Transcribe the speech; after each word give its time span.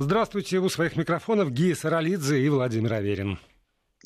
Здравствуйте, 0.00 0.58
у 0.58 0.68
своих 0.68 0.94
микрофонов 0.94 1.50
Гия 1.50 1.74
Саралидзе 1.74 2.40
и 2.40 2.48
Владимир 2.48 2.92
Аверин. 2.94 3.40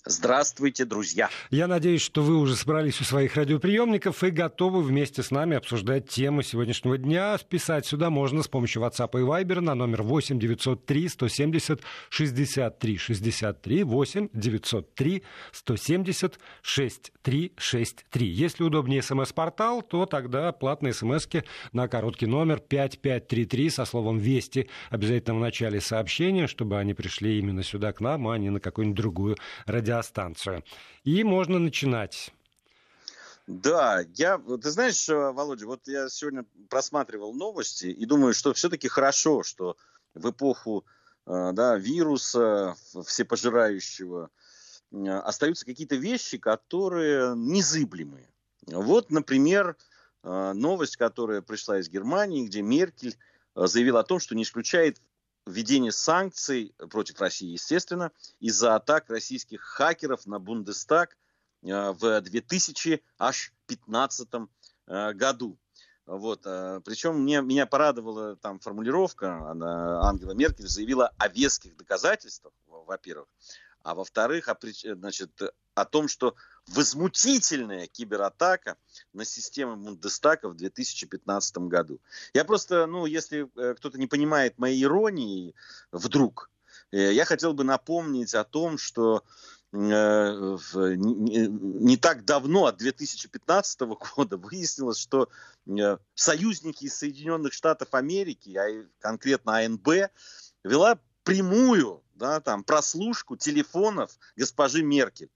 Здравствуйте, 0.05 0.85
друзья. 0.85 1.31
Я 1.51 1.69
надеюсь, 1.69 2.03
что 2.03 2.23
вы 2.23 2.37
уже 2.37 2.57
собрались 2.57 3.01
у 3.01 3.05
своих 3.05 3.37
радиоприемников 3.37 4.25
и 4.25 4.31
готовы 4.31 4.83
вместе 4.83 5.23
с 5.23 5.31
нами 5.31 5.57
обсуждать 5.57 6.09
тему 6.09 6.43
сегодняшнего 6.43 6.99
дня. 6.99 7.39
Списать 7.39 7.87
сюда 7.87 8.11
можно 8.11 8.43
с 8.43 8.49
помощью 8.49 8.83
WhatsApp 8.83 9.11
и 9.13 9.23
Viber 9.23 9.61
на 9.61 9.77
номер 9.77 10.03
8 10.03 10.41
903 10.41 11.09
170 11.09 11.83
63 12.11 12.97
63 12.97 13.83
8 13.85 14.29
903 14.33 15.23
170 15.53 16.39
63 16.63 17.53
63. 17.57 18.27
Если 18.27 18.65
удобнее 18.65 19.03
смс-портал, 19.03 19.83
то 19.83 20.07
тогда 20.07 20.51
платные 20.51 20.95
смски 20.95 21.45
на 21.73 21.87
короткий 21.87 22.27
номер 22.27 22.59
5533 22.59 23.71
со 23.71 23.85
словом 23.85 24.19
«Вести» 24.19 24.69
обязательно 24.91 25.37
в 25.37 25.41
начале 25.41 25.81
сообщения, 25.81 26.49
чтобы 26.49 26.81
они 26.81 26.93
пришли 26.93 27.39
именно 27.39 27.63
сюда 27.63 27.93
к 27.93 28.01
нам, 28.01 28.27
а 28.27 28.37
не 28.37 28.51
на 28.51 28.59
какую-нибудь 28.59 28.97
другую 28.97 29.37
радиостанцию 29.67 29.92
радиостанцию. 29.93 30.65
И 31.05 31.23
можно 31.25 31.59
начинать. 31.59 32.33
Да, 33.47 34.05
я, 34.15 34.39
ты 34.39 34.71
знаешь, 34.71 35.09
э, 35.09 35.33
Володя, 35.33 35.67
вот 35.67 35.87
я 35.87 36.09
сегодня 36.09 36.45
просматривал 36.69 37.35
новости 37.35 37.87
и 37.87 38.07
думаю, 38.07 38.35
что 38.35 38.55
все-таки 38.55 38.89
хорошо, 38.89 39.43
что 39.43 39.77
в 40.15 40.31
эпоху 40.31 40.85
э, 41.27 41.51
да, 41.53 41.77
вируса 41.77 42.77
всепожирающего 43.05 44.31
э, 44.93 45.09
остаются 45.09 45.67
какие-то 45.67 45.97
вещи, 45.97 46.39
которые 46.39 47.35
незыблемые. 47.37 48.29
Вот, 48.67 49.11
например, 49.11 49.77
новость, 50.23 50.97
которая 50.97 51.43
пришла 51.43 51.81
из 51.81 51.89
Германии, 51.89 52.47
где 52.47 52.63
Меркель 52.63 53.19
заявила 53.57 53.99
о 53.99 54.05
том, 54.05 54.21
что 54.21 54.37
не 54.37 54.45
исключает 54.45 55.01
введение 55.47 55.93
санкций 55.93 56.75
против 56.91 57.21
России, 57.21 57.53
естественно, 57.53 58.13
из-за 58.41 58.75
атак 58.75 59.11
российских 59.11 59.63
хакеров 59.63 60.27
на 60.27 60.39
Бундестаг 60.39 61.17
э, 61.63 61.93
в 61.93 62.21
2015 62.21 64.29
э, 64.87 65.13
году. 65.13 65.59
Вот. 66.07 66.43
Э, 66.45 66.81
Причем 66.85 67.23
мне, 67.23 67.43
меня 67.43 67.67
порадовала 67.67 68.37
там 68.37 68.61
формулировка. 68.61 69.51
Она, 69.51 70.03
Ангела 70.03 70.33
Меркель 70.33 70.69
заявила 70.69 71.13
о 71.19 71.29
веских 71.29 71.77
доказательствах, 71.77 72.53
во-первых. 72.67 73.29
А 73.83 73.95
во-вторых, 73.95 74.49
о, 74.49 74.57
значит, 74.95 75.41
о 75.75 75.85
том, 75.85 76.09
что 76.09 76.35
возмутительная 76.69 77.87
кибератака 77.87 78.77
на 79.13 79.25
систему 79.25 79.77
Бундестага 79.77 80.49
в 80.49 80.57
2015 80.57 81.59
году. 81.59 82.01
Я 82.35 82.45
просто, 82.45 82.87
ну, 82.87 83.07
если 83.07 83.49
э, 83.57 83.75
кто-то 83.75 83.99
не 83.99 84.07
понимает 84.07 84.59
моей 84.59 84.83
иронии 84.83 85.55
вдруг, 85.91 86.51
э, 86.93 87.13
я 87.13 87.25
хотел 87.25 87.53
бы 87.53 87.65
напомнить 87.65 88.35
о 88.35 88.45
том, 88.45 88.79
что 88.79 89.25
э, 89.73 89.77
не 89.77 91.97
так 91.97 92.25
давно, 92.25 92.67
от 92.67 92.77
2015 92.77 93.81
года, 94.17 94.37
выяснилось, 94.37 94.99
что 94.99 95.29
союзники 96.15 96.85
из 96.85 96.97
Соединенных 96.97 97.53
Штатов 97.53 97.95
Америки, 97.95 98.57
а 98.57 98.87
конкретно 99.01 99.59
АНБ, 99.59 99.89
вела 100.65 100.99
прямую 101.25 102.03
да, 102.15 102.41
там, 102.41 102.65
прослушку 102.65 103.37
телефонов 103.37 104.19
госпожи 104.37 104.83
Меркель 104.83 105.31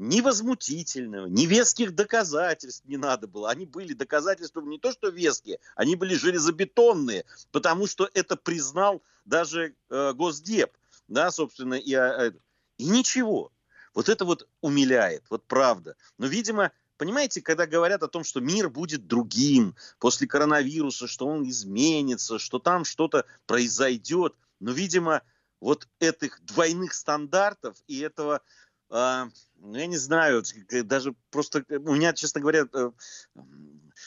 ни 0.00 0.22
возмутительного, 0.22 1.26
ни 1.26 1.44
веских 1.44 1.94
доказательств 1.94 2.86
не 2.86 2.96
надо 2.96 3.28
было. 3.28 3.50
Они 3.50 3.66
были 3.66 3.92
доказательства 3.92 4.62
не 4.62 4.78
то 4.78 4.92
что 4.92 5.10
веские, 5.10 5.58
они 5.76 5.94
были 5.94 6.14
железобетонные, 6.14 7.26
потому 7.52 7.86
что 7.86 8.08
это 8.14 8.36
признал 8.36 9.02
даже 9.26 9.74
э, 9.90 10.12
Госдеп, 10.14 10.72
да, 11.06 11.30
собственно, 11.30 11.74
и, 11.74 11.92
э, 11.92 12.32
и 12.78 12.86
ничего. 12.86 13.52
Вот 13.92 14.08
это 14.08 14.24
вот 14.24 14.48
умиляет, 14.62 15.24
вот 15.28 15.44
правда. 15.44 15.96
Но, 16.16 16.26
видимо, 16.26 16.72
понимаете, 16.96 17.42
когда 17.42 17.66
говорят 17.66 18.02
о 18.02 18.08
том, 18.08 18.24
что 18.24 18.40
мир 18.40 18.70
будет 18.70 19.06
другим 19.06 19.76
после 19.98 20.26
коронавируса, 20.26 21.08
что 21.08 21.26
он 21.26 21.46
изменится, 21.46 22.38
что 22.38 22.58
там 22.58 22.86
что-то 22.86 23.26
произойдет, 23.44 24.34
но, 24.60 24.70
видимо, 24.70 25.20
вот 25.60 25.88
этих 25.98 26.42
двойных 26.42 26.94
стандартов 26.94 27.76
и 27.86 28.00
этого 28.00 28.36
а, 28.36 28.40
я 28.90 29.30
не 29.86 29.96
знаю, 29.96 30.42
даже 30.84 31.14
просто 31.30 31.64
у 31.68 31.94
меня, 31.94 32.12
честно 32.12 32.40
говоря, 32.40 32.66
э, 32.72 32.90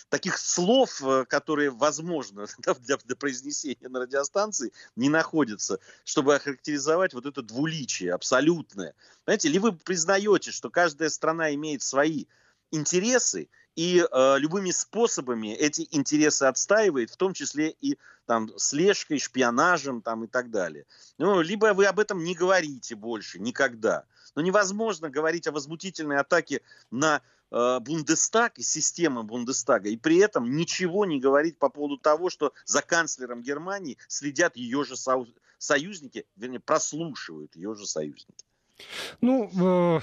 таких 0.09 0.37
слов, 0.37 1.01
э, 1.03 1.25
которые 1.25 1.69
возможно 1.69 2.45
для, 2.79 2.97
для 2.97 3.15
произнесения 3.15 3.89
на 3.89 4.01
радиостанции, 4.01 4.71
не 4.95 5.09
находится, 5.09 5.79
чтобы 6.03 6.35
охарактеризовать 6.35 7.13
вот 7.13 7.25
это 7.25 7.41
двуличие 7.41 8.13
абсолютное. 8.13 8.93
Знаете, 9.25 9.49
ли 9.49 9.59
вы 9.59 9.73
признаете, 9.73 10.51
что 10.51 10.69
каждая 10.69 11.09
страна 11.09 11.53
имеет 11.53 11.81
свои 11.81 12.25
интересы, 12.71 13.49
и 13.75 14.05
э, 14.09 14.35
любыми 14.37 14.71
способами 14.71 15.53
эти 15.53 15.87
интересы 15.91 16.43
отстаивает, 16.43 17.09
в 17.09 17.17
том 17.17 17.33
числе 17.33 17.69
и 17.81 17.97
там 18.25 18.49
слежкой, 18.57 19.19
шпионажем 19.19 20.01
там 20.01 20.23
и 20.23 20.27
так 20.27 20.51
далее. 20.51 20.85
Ну, 21.17 21.41
либо 21.41 21.73
вы 21.73 21.85
об 21.85 21.99
этом 21.99 22.23
не 22.23 22.35
говорите 22.35 22.95
больше 22.95 23.39
никогда. 23.39 24.05
Но 24.35 24.41
невозможно 24.41 25.09
говорить 25.09 25.47
о 25.47 25.51
возмутительной 25.51 26.17
атаке 26.17 26.61
на 26.91 27.21
э, 27.51 27.79
Бундестаг 27.79 28.57
и 28.57 28.63
системы 28.63 29.23
Бундестага, 29.23 29.89
и 29.89 29.97
при 29.97 30.17
этом 30.17 30.55
ничего 30.55 31.05
не 31.05 31.19
говорить 31.19 31.57
по 31.57 31.69
поводу 31.69 31.97
того, 31.97 32.29
что 32.29 32.53
за 32.65 32.81
канцлером 32.81 33.41
Германии 33.41 33.97
следят 34.07 34.55
ее 34.55 34.83
же 34.83 34.95
союзники, 35.57 36.25
вернее, 36.35 36.59
прослушивают 36.59 37.55
ее 37.55 37.75
же 37.75 37.85
союзники. 37.85 38.45
Ну, 39.21 39.49
э, 39.55 39.99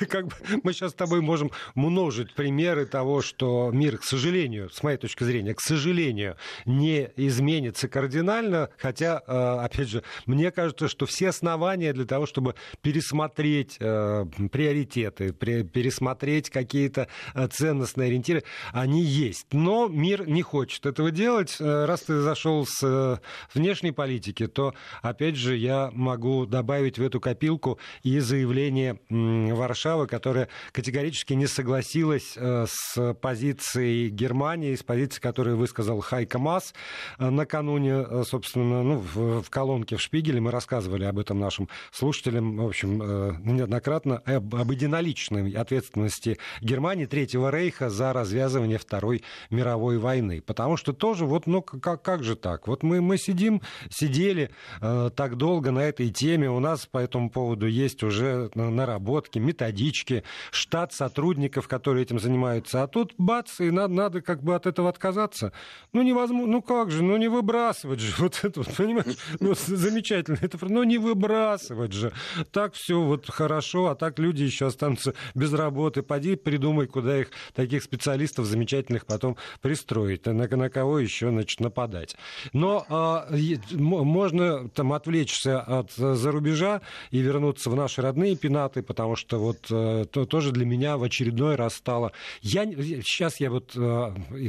как 0.08 0.26
бы 0.26 0.34
мы 0.62 0.72
сейчас 0.72 0.92
с 0.92 0.94
тобой 0.94 1.20
можем 1.20 1.50
множить 1.74 2.34
примеры 2.34 2.86
того, 2.86 3.20
что 3.22 3.70
мир, 3.72 3.98
к 3.98 4.04
сожалению, 4.04 4.70
с 4.70 4.82
моей 4.82 4.96
точки 4.96 5.24
зрения, 5.24 5.54
к 5.54 5.60
сожалению, 5.60 6.36
не 6.64 7.10
изменится 7.16 7.88
кардинально, 7.88 8.70
хотя, 8.78 9.22
э, 9.26 9.64
опять 9.64 9.88
же, 9.88 10.02
мне 10.26 10.50
кажется, 10.50 10.88
что 10.88 11.06
все 11.06 11.28
основания 11.28 11.92
для 11.92 12.06
того, 12.06 12.26
чтобы 12.26 12.54
пересмотреть 12.80 13.76
э, 13.78 14.24
приоритеты, 14.50 15.32
пересмотреть 15.32 16.50
какие-то 16.50 17.08
ценностные 17.52 18.08
ориентиры, 18.08 18.44
они 18.72 19.02
есть. 19.02 19.46
Но 19.52 19.88
мир 19.88 20.26
не 20.28 20.42
хочет 20.42 20.86
этого 20.86 21.10
делать. 21.10 21.56
Раз 21.60 22.02
ты 22.02 22.20
зашел 22.20 22.66
с 22.66 23.20
внешней 23.54 23.92
политики, 23.92 24.46
то, 24.46 24.74
опять 25.02 25.36
же, 25.36 25.56
я 25.56 25.90
могу 25.92 26.46
добавить 26.46 26.98
в 26.98 27.02
эту 27.02 27.20
копилку 27.20 27.57
ссылку 27.58 27.78
и 28.02 28.18
заявление 28.20 28.98
Варшавы, 29.10 30.06
которая 30.06 30.48
категорически 30.72 31.34
не 31.34 31.46
согласилась 31.46 32.34
э, 32.36 32.66
с 32.68 33.14
позицией 33.14 34.10
Германии, 34.10 34.74
с 34.74 34.82
позицией, 34.82 35.20
которую 35.20 35.56
высказал 35.56 36.00
Хайка 36.00 36.38
Мас 36.38 36.74
э, 37.18 37.28
накануне, 37.28 38.04
э, 38.08 38.22
собственно, 38.24 38.82
ну, 38.82 38.98
в, 38.98 39.42
в 39.42 39.50
колонке 39.50 39.96
в 39.96 40.00
Шпигеле. 40.00 40.40
Мы 40.40 40.50
рассказывали 40.50 41.04
об 41.04 41.18
этом 41.18 41.38
нашим 41.38 41.68
слушателям, 41.90 42.56
в 42.58 42.66
общем, 42.66 42.98
неоднократно, 43.44 44.18
об, 44.18 44.54
об 44.54 44.70
единоличной 44.70 45.52
ответственности 45.52 46.38
Германии 46.60 47.06
Третьего 47.06 47.50
Рейха 47.50 47.90
за 47.90 48.12
развязывание 48.12 48.78
Второй 48.78 49.22
мировой 49.50 49.98
войны. 49.98 50.40
Потому 50.40 50.76
что 50.76 50.92
тоже, 50.92 51.24
вот, 51.24 51.46
ну, 51.46 51.62
как, 51.62 52.02
как 52.02 52.22
же 52.22 52.36
так? 52.36 52.68
Вот 52.68 52.82
мы, 52.82 53.00
мы 53.00 53.18
сидим, 53.18 53.62
сидели 53.90 54.50
э, 54.80 55.10
так 55.14 55.36
долго 55.36 55.70
на 55.70 55.80
этой 55.80 56.10
теме, 56.10 56.50
у 56.50 56.60
нас 56.60 56.86
по 56.86 56.98
этому 56.98 57.30
поводу 57.30 57.47
поводу 57.48 57.66
есть 57.66 58.02
уже 58.02 58.50
наработки, 58.54 59.38
методички, 59.38 60.22
штат 60.50 60.92
сотрудников, 60.92 61.66
которые 61.66 62.02
этим 62.02 62.18
занимаются. 62.18 62.82
А 62.82 62.86
тут 62.86 63.14
бац, 63.16 63.60
и 63.60 63.70
надо, 63.70 63.94
надо 63.94 64.20
как 64.20 64.42
бы 64.42 64.54
от 64.54 64.66
этого 64.66 64.90
отказаться. 64.90 65.52
Ну, 65.94 66.02
невозможно, 66.02 66.52
ну 66.52 66.60
как 66.60 66.90
же, 66.90 67.02
ну 67.02 67.16
не 67.16 67.28
выбрасывать 67.28 68.00
же. 68.00 68.12
Вот 68.28 68.40
это 68.42 68.60
вот, 68.60 68.76
понимаешь, 68.76 69.16
ну, 69.40 69.54
замечательно. 69.54 70.36
Это, 70.42 70.58
ну 70.68 70.82
не 70.82 70.98
выбрасывать 70.98 71.92
же. 71.92 72.12
Так 72.52 72.74
все 72.74 73.00
вот 73.00 73.30
хорошо, 73.30 73.86
а 73.86 73.94
так 73.94 74.18
люди 74.18 74.42
еще 74.42 74.66
останутся 74.66 75.14
без 75.34 75.54
работы. 75.54 76.02
Поди 76.02 76.36
придумай, 76.36 76.86
куда 76.86 77.20
их, 77.20 77.30
таких 77.54 77.82
специалистов 77.82 78.44
замечательных 78.44 79.06
потом 79.06 79.38
пристроить. 79.62 80.26
На, 80.26 80.32
на 80.46 80.68
кого 80.68 80.98
еще, 80.98 81.30
значит, 81.30 81.60
нападать. 81.60 82.16
Но 82.52 82.84
а, 82.90 83.26
можно 83.72 84.68
там 84.68 84.92
отвлечься 84.92 85.60
от 85.60 85.92
зарубежа 85.92 86.82
и 87.10 87.20
вернуться 87.20 87.37
вернуться 87.38 87.70
в 87.70 87.76
наши 87.76 88.02
родные 88.02 88.36
пенаты, 88.36 88.82
потому 88.82 89.16
что 89.16 89.38
вот 89.38 89.66
э, 89.70 90.04
то, 90.10 90.26
тоже 90.26 90.50
для 90.50 90.66
меня 90.66 90.96
в 90.96 91.04
очередной 91.04 91.54
раз 91.54 91.74
стало... 91.74 92.12
Я, 92.42 92.64
сейчас 92.64 93.40
я 93.40 93.50
вот 93.50 93.72
э, 93.76 93.80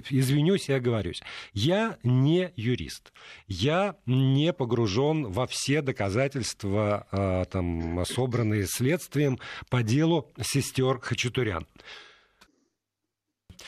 извинюсь 0.10 0.70
и 0.70 0.74
оговорюсь. 0.74 1.22
Я 1.54 1.98
не 2.04 2.52
юрист. 2.56 3.14
Я 3.48 3.96
не 4.08 4.52
погружен 4.54 5.32
во 5.32 5.46
все 5.46 5.82
доказательства, 5.82 7.08
э, 7.12 7.46
там, 7.52 8.04
собранные 8.06 8.66
следствием 8.66 9.40
по 9.70 9.84
делу 9.84 10.32
сестер 10.42 11.00
Хачатурян. 11.00 11.68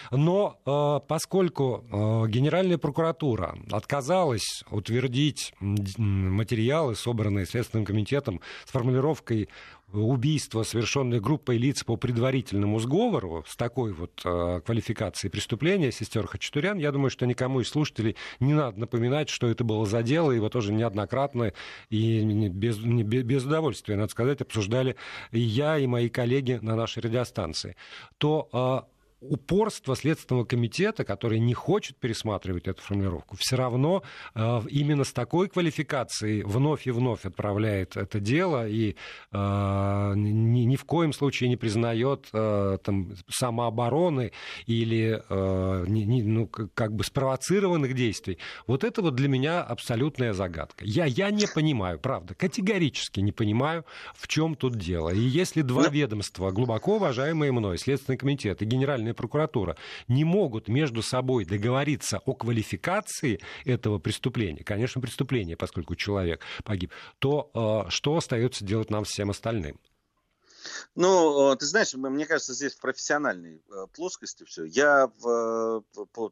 Но 0.10 0.58
э, 0.66 1.08
поскольку 1.08 1.84
э, 1.92 2.28
Генеральная 2.30 2.78
прокуратура 2.78 3.58
отказалась 3.72 4.64
утвердить 4.72 5.54
материалы, 5.60 6.96
собранные 6.96 7.46
Следственным 7.46 7.86
комитетом 7.86 8.42
с 8.66 8.72
формулировкой 8.72 9.50
убийство, 9.94 10.64
совершенное 10.64 11.20
группой 11.20 11.58
лиц 11.58 11.84
по 11.84 11.98
предварительному 11.98 12.80
сговору 12.80 13.44
с 13.48 13.56
такой 13.56 13.92
вот 13.94 14.22
э, 14.24 14.62
квалификацией 14.66 15.32
преступления 15.32 15.92
сестер 15.92 16.28
Хачатурян, 16.28 16.78
я 16.78 16.92
думаю, 16.92 17.10
что 17.10 17.26
никому 17.26 17.60
из 17.62 17.70
слушателей 17.70 18.16
не 18.40 18.54
надо 18.54 18.80
напоминать, 18.80 19.30
что 19.30 19.48
это 19.48 19.64
было 19.64 19.86
за 19.86 20.02
дело, 20.04 20.32
его 20.32 20.50
тоже 20.50 20.72
неоднократно 20.74 21.54
и 21.90 22.50
без, 22.50 22.78
без 22.78 23.44
удовольствия, 23.44 23.96
надо 23.96 24.12
сказать, 24.12 24.42
обсуждали 24.42 24.96
и 25.32 25.40
я, 25.40 25.78
и 25.78 25.88
мои 25.88 26.10
коллеги 26.10 26.60
на 26.62 26.76
нашей 26.76 27.04
радиостанции, 27.04 27.76
то 28.18 28.50
э, 28.88 28.92
упорство 29.22 29.96
Следственного 29.96 30.46
комитета, 30.46 31.06
который 31.06 31.40
не 31.40 31.54
хочет 31.54 31.98
пересматривать 31.98 32.68
эту 32.68 32.82
формулировку, 32.82 33.38
все 33.38 33.56
равно 33.56 34.04
э, 34.34 34.62
именно 34.70 35.04
с 35.04 35.14
такой 35.14 35.48
квалификацией 35.48 36.44
вновь 36.44 36.88
и 36.88 36.92
вновь 36.92 37.26
отправляет 37.26 37.98
это 37.98 38.20
дело 38.20 38.68
и 38.68 38.96
э, 39.32 40.14
ни, 40.16 40.62
ни 40.62 40.76
в 40.76 40.86
коем 40.86 41.14
случае 41.14 41.50
не 41.50 41.56
признает 41.56 42.30
э, 42.34 42.78
там, 42.84 43.14
самообороны 43.30 44.32
или 44.66 45.22
э, 45.30 45.86
не, 45.88 46.06
не, 46.06 46.24
ну, 46.24 46.48
как 46.48 46.94
бы 46.94 47.04
спровоцированных 47.04 47.94
действий. 47.94 48.40
Вот 48.66 48.84
это 48.84 49.02
вот 49.02 49.16
для 49.16 49.28
меня 49.28 49.62
абсолютная 49.62 50.34
загадка. 50.34 50.84
Я, 50.84 51.06
я 51.06 51.30
не 51.30 51.46
понимаю, 51.46 52.00
правда, 52.00 52.34
категорически 52.34 53.20
не 53.20 53.32
понимаю, 53.32 53.86
в 54.16 54.28
чем 54.28 54.56
тут 54.56 54.78
дело. 54.78 55.10
И 55.10 55.20
если 55.20 55.62
два 55.62 55.84
Но... 55.84 55.90
ведомства, 55.90 56.50
глубоко 56.52 56.96
уважаемые 56.96 57.52
мной, 57.52 57.78
Следственный 57.78 58.18
комитет 58.18 58.62
и 58.62 58.66
Генеральный 58.66 59.11
Генеральная 59.12 59.14
прокуратура 59.14 59.78
не 60.08 60.24
могут 60.24 60.68
между 60.68 61.02
собой 61.02 61.46
договориться 61.46 62.20
о 62.26 62.34
квалификации 62.34 63.40
этого 63.66 64.00
преступления, 64.00 64.64
конечно, 64.64 65.02
преступление, 65.02 65.58
поскольку 65.58 65.96
человек 65.96 66.42
погиб, 66.64 66.92
то 67.20 67.52
э, 67.54 67.90
что 67.90 68.16
остается 68.16 68.66
делать 68.66 68.90
нам 68.90 69.04
всем 69.04 69.30
остальным? 69.30 69.80
Ну, 70.96 71.56
ты 71.56 71.66
знаешь, 71.66 71.94
мне 71.94 72.26
кажется, 72.26 72.54
здесь 72.54 72.76
в 72.76 72.82
профессиональной 72.82 73.62
э, 73.70 73.88
плоскости 73.94 74.44
все. 74.44 74.64
Я 74.66 75.12
в, 75.20 75.84
по, 76.14 76.32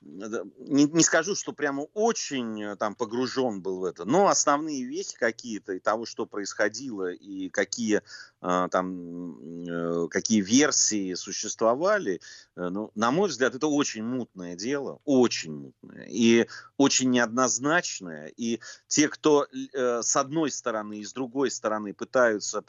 не, 0.00 0.84
не 0.84 1.02
скажу, 1.02 1.34
что 1.34 1.52
прямо 1.52 1.82
очень 1.94 2.62
э, 2.62 2.76
там 2.76 2.94
погружен 2.94 3.60
был 3.60 3.80
в 3.80 3.84
это, 3.84 4.04
но 4.04 4.28
основные 4.28 4.84
вещи 4.84 5.16
какие-то 5.16 5.72
и 5.72 5.80
того, 5.80 6.06
что 6.06 6.24
происходило 6.26 7.10
и 7.10 7.48
какие 7.48 8.02
там 8.40 9.66
э, 9.68 10.08
какие 10.08 10.40
версии 10.40 11.14
существовали, 11.14 12.20
э, 12.56 12.68
ну, 12.68 12.90
на 12.94 13.10
мой 13.10 13.28
взгляд, 13.28 13.54
это 13.54 13.66
очень 13.66 14.04
мутное 14.04 14.54
дело, 14.54 15.00
очень 15.04 15.54
мутное 15.54 16.06
и 16.08 16.46
очень 16.76 17.10
неоднозначное. 17.10 18.32
И 18.36 18.60
те, 18.86 19.08
кто 19.08 19.46
с 19.74 20.16
одной 20.16 20.50
стороны 20.50 21.00
и 21.00 21.04
с 21.04 21.12
другой 21.12 21.50
стороны 21.50 21.94
пытаются 21.94 22.62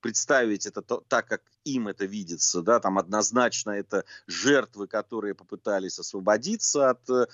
представить 0.00 0.66
это 0.66 0.82
так, 0.82 1.26
как 1.26 1.42
им 1.64 1.88
это 1.88 2.04
видится, 2.06 2.62
да, 2.62 2.80
там 2.80 2.98
однозначно 2.98 3.72
это 3.72 4.04
жертвы, 4.26 4.86
которые 4.86 5.34
попытались 5.34 5.98
освободиться 5.98 6.90
от 6.90 7.08
э, 7.10 7.26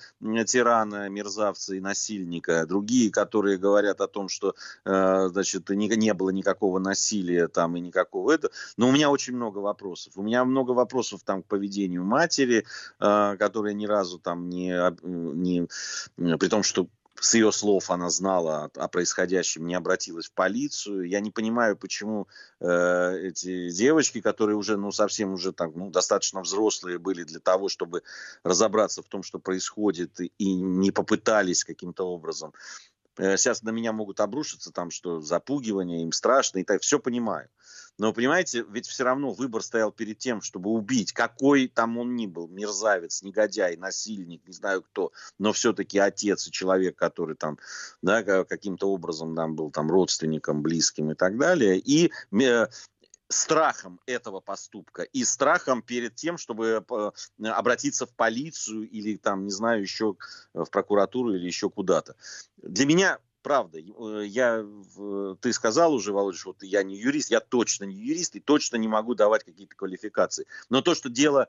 тирана, 0.45 1.09
мерзавца 1.09 1.75
и 1.75 1.79
насильника, 1.79 2.65
другие, 2.65 3.09
которые 3.11 3.57
говорят 3.57 4.01
о 4.01 4.07
том, 4.07 4.29
что, 4.29 4.55
э, 4.85 5.29
значит, 5.29 5.69
не 5.69 6.13
было 6.13 6.29
никакого 6.29 6.79
насилия 6.79 7.46
там 7.47 7.75
и 7.77 7.79
никакого 7.79 8.31
это, 8.31 8.49
но 8.77 8.89
у 8.89 8.91
меня 8.91 9.09
очень 9.09 9.35
много 9.35 9.59
вопросов, 9.59 10.13
у 10.15 10.23
меня 10.23 10.45
много 10.45 10.71
вопросов 10.71 11.21
там 11.23 11.43
к 11.43 11.47
поведению 11.47 12.03
матери, 12.03 12.65
э, 12.99 13.35
которая 13.37 13.73
ни 13.73 13.85
разу 13.85 14.19
там 14.19 14.49
не, 14.49 14.73
не 15.03 15.67
при 16.37 16.47
том, 16.47 16.63
что 16.63 16.87
с 17.19 17.33
ее 17.33 17.51
слов 17.51 17.89
она 17.89 18.09
знала 18.09 18.69
о, 18.75 18.87
происходящем, 18.87 19.65
не 19.65 19.75
обратилась 19.75 20.27
в 20.27 20.33
полицию. 20.33 21.07
Я 21.07 21.19
не 21.19 21.31
понимаю, 21.31 21.75
почему 21.75 22.27
э, 22.59 23.17
эти 23.23 23.69
девочки, 23.71 24.21
которые 24.21 24.55
уже, 24.55 24.77
ну, 24.77 24.91
совсем 24.91 25.33
уже 25.33 25.51
так, 25.51 25.71
ну, 25.75 25.89
достаточно 25.89 26.41
взрослые 26.41 26.99
были 26.99 27.23
для 27.23 27.39
того, 27.39 27.69
чтобы 27.69 28.03
разобраться 28.43 29.01
в 29.01 29.07
том, 29.07 29.23
что 29.23 29.39
происходит, 29.39 30.19
и 30.19 30.53
не 30.55 30.91
попытались 30.91 31.63
каким-то 31.63 32.03
образом 32.03 32.53
Э, 32.53 32.96
сейчас 33.17 33.63
на 33.63 33.69
меня 33.69 33.91
могут 33.93 34.19
обрушиться, 34.19 34.71
там, 34.71 34.91
что 34.91 35.21
запугивание, 35.21 36.03
им 36.03 36.11
страшно, 36.11 36.59
и 36.59 36.63
так, 36.63 36.81
все 36.81 36.99
понимаю. 36.99 37.49
Но, 37.99 38.13
понимаете, 38.13 38.63
ведь 38.69 38.85
все 38.85 39.03
равно 39.03 39.31
выбор 39.31 39.63
стоял 39.63 39.91
перед 39.91 40.19
тем, 40.19 40.41
чтобы 40.41 40.69
убить, 40.69 41.13
какой 41.13 41.67
там 41.67 41.97
он 41.97 42.15
ни 42.15 42.27
был, 42.27 42.47
мерзавец, 42.47 43.23
негодяй, 43.23 43.75
насильник, 43.75 44.45
не 44.45 44.53
знаю 44.53 44.83
кто, 44.83 45.11
но 45.39 45.51
все-таки 45.51 45.97
отец 45.97 46.47
и 46.47 46.51
человек, 46.51 46.95
который 46.95 47.35
там, 47.35 47.57
да, 48.03 48.43
каким-то 48.43 48.91
образом 48.91 49.35
там 49.35 49.55
был 49.55 49.71
там 49.71 49.89
родственником, 49.89 50.61
близким 50.61 51.11
и 51.11 51.15
так 51.15 51.37
далее. 51.37 51.79
И 51.79 52.11
э, 52.39 52.67
страхом 53.29 53.99
этого 54.05 54.39
поступка 54.39 55.03
и 55.03 55.23
страхом 55.23 55.81
перед 55.81 56.15
тем, 56.15 56.37
чтобы 56.37 56.83
э, 56.89 57.11
обратиться 57.43 58.05
в 58.05 58.13
полицию 58.15 58.89
или 58.89 59.17
там, 59.17 59.45
не 59.45 59.51
знаю, 59.51 59.81
еще 59.81 60.15
в 60.53 60.69
прокуратуру 60.69 61.33
или 61.33 61.45
еще 61.45 61.69
куда-то. 61.69 62.15
Для 62.57 62.85
меня 62.85 63.19
правда. 63.47 63.79
Э, 63.79 64.25
я, 64.25 64.65
ты 65.41 65.53
сказал 65.53 65.93
уже, 65.93 66.11
Володя, 66.11 66.37
что 66.37 66.55
я 66.61 66.83
не 66.83 66.97
юрист, 66.97 67.31
я 67.31 67.39
точно 67.39 67.85
не 67.85 67.95
юрист 67.95 68.35
и 68.35 68.39
точно 68.39 68.75
не 68.75 68.87
могу 68.87 69.15
давать 69.15 69.43
какие-то 69.43 69.75
квалификации. 69.75 70.47
Но 70.69 70.81
то, 70.81 70.95
что 70.95 71.09
дело 71.09 71.47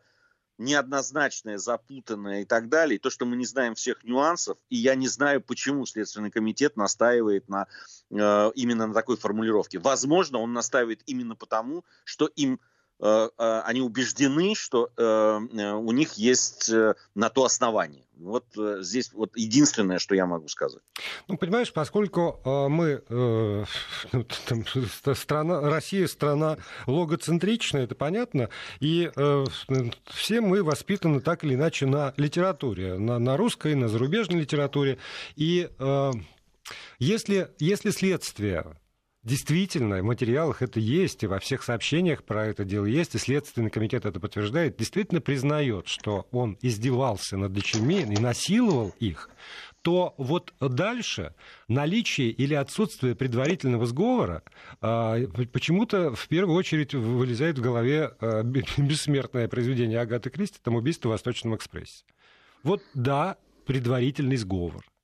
неоднозначное, 0.58 1.56
запутанное 1.56 2.42
и 2.42 2.44
так 2.44 2.68
далее, 2.68 2.98
то, 2.98 3.10
что 3.10 3.24
мы 3.24 3.36
не 3.36 3.46
знаем 3.46 3.74
всех 3.74 4.04
нюансов, 4.04 4.58
и 4.68 4.76
я 4.76 4.94
не 4.96 5.08
знаю, 5.08 5.40
почему 5.40 5.86
Следственный 5.86 6.30
комитет 6.30 6.76
настаивает 6.76 7.48
на, 7.48 7.66
э, 8.10 8.50
именно 8.54 8.88
на 8.88 8.94
такой 8.94 9.16
формулировке. 9.16 9.78
Возможно, 9.78 10.38
он 10.38 10.52
настаивает 10.52 11.02
именно 11.06 11.36
потому, 11.36 11.84
что 12.04 12.26
им 12.26 12.60
они 13.00 13.80
убеждены, 13.80 14.54
что 14.56 14.90
э, 14.96 15.72
у 15.72 15.92
них 15.92 16.14
есть 16.14 16.70
на 17.14 17.28
то 17.30 17.44
основание. 17.44 18.04
Вот 18.16 18.44
здесь 18.56 19.12
вот 19.12 19.36
единственное, 19.36 20.00
что 20.00 20.16
я 20.16 20.26
могу 20.26 20.48
сказать. 20.48 20.82
Ну, 21.28 21.38
понимаешь, 21.38 21.72
поскольку 21.72 22.40
мы, 22.68 23.02
там, 24.46 24.64
страна, 25.14 25.60
Россия 25.60 26.08
страна 26.08 26.58
логоцентричная, 26.88 27.84
это 27.84 27.94
понятно, 27.94 28.48
и 28.80 29.08
все 30.06 30.40
мы 30.40 30.64
воспитаны 30.64 31.20
так 31.20 31.44
или 31.44 31.54
иначе 31.54 31.86
на 31.86 32.12
литературе, 32.16 32.98
на, 32.98 33.20
на 33.20 33.36
русской, 33.36 33.76
на 33.76 33.88
зарубежной 33.88 34.40
литературе, 34.40 34.98
и 35.36 35.70
если, 36.98 37.50
если 37.58 37.90
следствие 37.90 38.76
Действительно, 39.28 40.00
в 40.00 40.04
материалах 40.04 40.62
это 40.62 40.80
есть, 40.80 41.22
и 41.22 41.26
во 41.26 41.38
всех 41.38 41.62
сообщениях 41.62 42.24
про 42.24 42.46
это 42.46 42.64
дело 42.64 42.86
есть, 42.86 43.14
и 43.14 43.18
Следственный 43.18 43.68
комитет 43.68 44.06
это 44.06 44.18
подтверждает, 44.18 44.78
действительно 44.78 45.20
признает, 45.20 45.86
что 45.86 46.26
он 46.30 46.56
издевался 46.62 47.36
над 47.36 47.52
дочерьми 47.52 48.00
и 48.00 48.18
насиловал 48.18 48.94
их, 49.00 49.28
то 49.82 50.14
вот 50.16 50.54
дальше 50.60 51.34
наличие 51.68 52.30
или 52.30 52.54
отсутствие 52.54 53.14
предварительного 53.14 53.84
сговора 53.84 54.44
а, 54.80 55.18
почему-то 55.52 56.14
в 56.14 56.26
первую 56.28 56.56
очередь 56.56 56.94
вылезает 56.94 57.58
в 57.58 57.62
голове 57.62 58.10
а, 58.20 58.42
бессмертное 58.42 59.46
произведение 59.46 60.00
Агаты 60.00 60.30
Кристи, 60.30 60.58
там 60.62 60.74
«Убийство 60.76 61.08
в 61.08 61.12
Восточном 61.12 61.54
экспрессе». 61.54 62.02
Вот 62.62 62.82
да, 62.94 63.36
предварительный 63.66 64.36
сговор– 64.36 64.86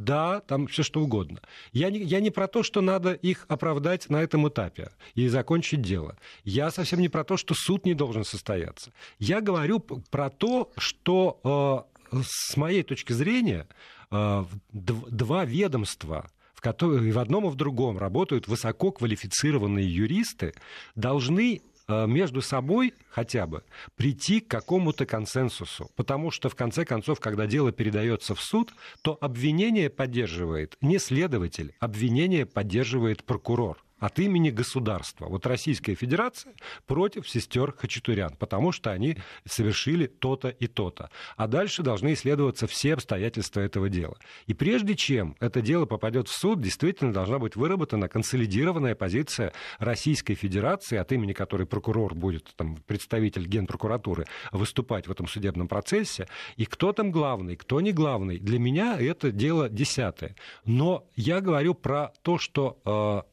да, 0.00 0.40
там 0.40 0.66
все 0.66 0.82
что 0.82 1.02
угодно. 1.02 1.40
Я 1.72 1.90
не, 1.90 1.98
я 1.98 2.20
не 2.20 2.30
про 2.30 2.48
то, 2.48 2.62
что 2.62 2.80
надо 2.80 3.12
их 3.12 3.44
оправдать 3.48 4.08
на 4.08 4.22
этом 4.22 4.48
этапе 4.48 4.90
и 5.14 5.28
закончить 5.28 5.82
дело. 5.82 6.16
Я 6.42 6.70
совсем 6.70 7.00
не 7.00 7.10
про 7.10 7.22
то, 7.22 7.36
что 7.36 7.54
суд 7.54 7.84
не 7.84 7.92
должен 7.92 8.24
состояться. 8.24 8.92
Я 9.18 9.42
говорю 9.42 9.80
про 9.80 10.30
то, 10.30 10.72
что 10.78 11.86
э, 12.12 12.22
с 12.22 12.56
моей 12.56 12.82
точки 12.82 13.12
зрения 13.12 13.68
э, 14.10 14.44
два 14.72 15.44
ведомства 15.44 16.30
в, 16.54 16.62
которых, 16.62 17.14
в 17.14 17.18
одном 17.18 17.46
и 17.46 17.50
в 17.50 17.54
другом 17.54 17.98
работают 17.98 18.48
высококвалифицированные 18.48 19.86
юристы, 19.86 20.54
должны 20.94 21.62
между 22.06 22.42
собой 22.42 22.94
хотя 23.10 23.46
бы 23.46 23.62
прийти 23.96 24.40
к 24.40 24.48
какому-то 24.48 25.06
консенсусу. 25.06 25.90
Потому 25.96 26.30
что, 26.30 26.48
в 26.48 26.54
конце 26.54 26.84
концов, 26.84 27.20
когда 27.20 27.46
дело 27.46 27.72
передается 27.72 28.34
в 28.34 28.40
суд, 28.40 28.72
то 29.02 29.18
обвинение 29.20 29.90
поддерживает 29.90 30.76
не 30.80 30.98
следователь, 30.98 31.74
обвинение 31.80 32.46
поддерживает 32.46 33.24
прокурор. 33.24 33.78
От 34.00 34.18
имени 34.18 34.50
государства. 34.50 35.26
Вот 35.26 35.46
Российская 35.46 35.94
Федерация 35.94 36.54
против 36.86 37.28
сестер 37.28 37.72
Хачатурян, 37.72 38.34
потому 38.36 38.72
что 38.72 38.90
они 38.90 39.18
совершили 39.44 40.06
то-то 40.06 40.48
и 40.48 40.66
то-то. 40.66 41.10
А 41.36 41.46
дальше 41.46 41.82
должны 41.82 42.14
исследоваться 42.14 42.66
все 42.66 42.94
обстоятельства 42.94 43.60
этого 43.60 43.88
дела. 43.88 44.16
И 44.46 44.54
прежде 44.54 44.96
чем 44.96 45.36
это 45.38 45.60
дело 45.60 45.86
попадет 45.86 46.28
в 46.28 46.32
суд, 46.32 46.60
действительно 46.60 47.12
должна 47.12 47.38
быть 47.38 47.56
выработана 47.56 48.08
консолидированная 48.08 48.94
позиция 48.94 49.52
Российской 49.78 50.34
Федерации, 50.34 50.96
от 50.96 51.12
имени 51.12 51.32
которой 51.32 51.66
прокурор 51.66 52.14
будет, 52.14 52.52
там, 52.56 52.76
представитель 52.86 53.46
Генпрокуратуры, 53.46 54.26
выступать 54.52 55.06
в 55.06 55.12
этом 55.12 55.28
судебном 55.28 55.68
процессе. 55.68 56.26
И 56.56 56.64
кто 56.64 56.92
там 56.92 57.10
главный, 57.10 57.56
кто 57.56 57.80
не 57.80 57.92
главный. 57.92 58.38
Для 58.38 58.58
меня 58.58 58.98
это 58.98 59.30
дело 59.30 59.68
десятое. 59.68 60.34
Но 60.64 61.06
я 61.16 61.40
говорю 61.40 61.74
про 61.74 62.12
то, 62.22 62.38
что 62.38 62.78
э, 62.84 63.30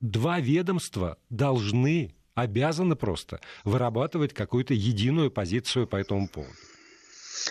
два 0.00 0.40
ведомства 0.40 1.18
должны, 1.30 2.14
обязаны 2.34 2.96
просто 2.96 3.40
вырабатывать 3.64 4.34
какую-то 4.34 4.74
единую 4.74 5.30
позицию 5.30 5.86
по 5.86 5.96
этому 5.96 6.28
поводу. 6.28 6.52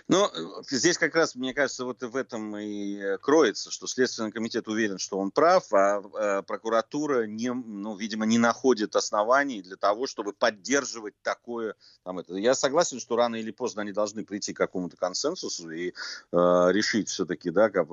Но 0.08 0.32
э, 0.34 0.64
здесь 0.70 0.98
как 0.98 1.16
раз, 1.16 1.36
мне 1.36 1.54
кажется, 1.54 1.86
вот 1.86 2.02
в 2.02 2.16
этом 2.16 2.58
и 2.58 2.98
э, 2.98 3.18
кроется, 3.18 3.72
что 3.72 3.88
Следственный 3.88 4.32
комитет 4.32 4.68
уверен, 4.68 4.98
что 4.98 5.18
он 5.18 5.32
прав, 5.32 5.72
а 5.74 6.02
э, 6.02 6.44
прокуратура, 6.44 7.26
не, 7.26 7.54
ну, 7.54 7.96
видимо, 7.96 8.26
не 8.26 8.38
находит 8.38 8.96
оснований 8.96 9.62
для 9.62 9.76
того, 9.76 10.08
чтобы 10.08 10.34
поддерживать 10.34 11.16
такое. 11.22 11.76
Там, 12.04 12.20
это. 12.20 12.36
Я 12.36 12.56
согласен, 12.56 13.00
что 13.00 13.16
рано 13.16 13.36
или 13.36 13.52
поздно 13.52 13.82
они 13.82 13.92
должны 13.92 14.26
прийти 14.26 14.54
к 14.54 14.58
какому-то 14.58 14.98
консенсусу 14.98 15.70
и 15.72 15.90
э, 15.90 15.92
решить 16.32 17.10
все-таки, 17.10 17.50
да, 17.50 17.70
как, 17.70 17.88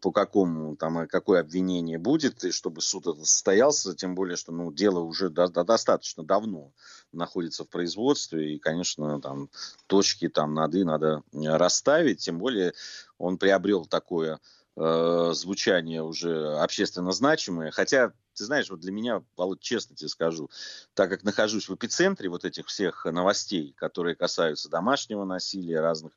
по 0.00 0.12
какому, 0.12 0.76
там, 0.76 1.06
какое 1.06 1.40
обвинение 1.40 1.98
будет, 1.98 2.44
и 2.44 2.50
чтобы 2.50 2.80
суд 2.80 3.06
это 3.06 3.24
состоялся, 3.24 3.94
тем 3.94 4.14
более, 4.14 4.36
что 4.36 4.52
ну, 4.52 4.72
дело 4.72 5.00
уже 5.00 5.28
до, 5.28 5.48
до, 5.48 5.64
достаточно 5.64 6.24
давно 6.24 6.72
находится 7.12 7.64
в 7.64 7.68
производстве, 7.68 8.54
и, 8.54 8.58
конечно, 8.58 9.20
там 9.20 9.50
точки 9.86 10.28
там 10.28 10.54
над 10.54 10.74
и 10.74 10.84
надо 10.84 11.22
э, 11.32 11.56
расставить, 11.56 12.20
тем 12.20 12.38
более 12.38 12.72
он 13.18 13.38
приобрел 13.38 13.86
такое 13.86 14.40
э, 14.76 15.30
звучание 15.34 16.02
уже 16.02 16.56
общественно 16.58 17.12
значимое, 17.12 17.70
хотя 17.70 18.12
ты 18.36 18.44
знаешь, 18.44 18.68
вот 18.70 18.80
для 18.80 18.92
меня, 18.92 19.22
Володь, 19.36 19.60
честно 19.60 19.96
тебе 19.96 20.08
скажу, 20.08 20.50
так 20.94 21.08
как 21.10 21.24
нахожусь 21.24 21.68
в 21.68 21.74
эпицентре 21.74 22.28
вот 22.28 22.44
этих 22.44 22.66
всех 22.66 23.06
новостей, 23.06 23.74
которые 23.76 24.14
касаются 24.14 24.68
домашнего 24.68 25.24
насилия, 25.24 25.80
разных 25.80 26.12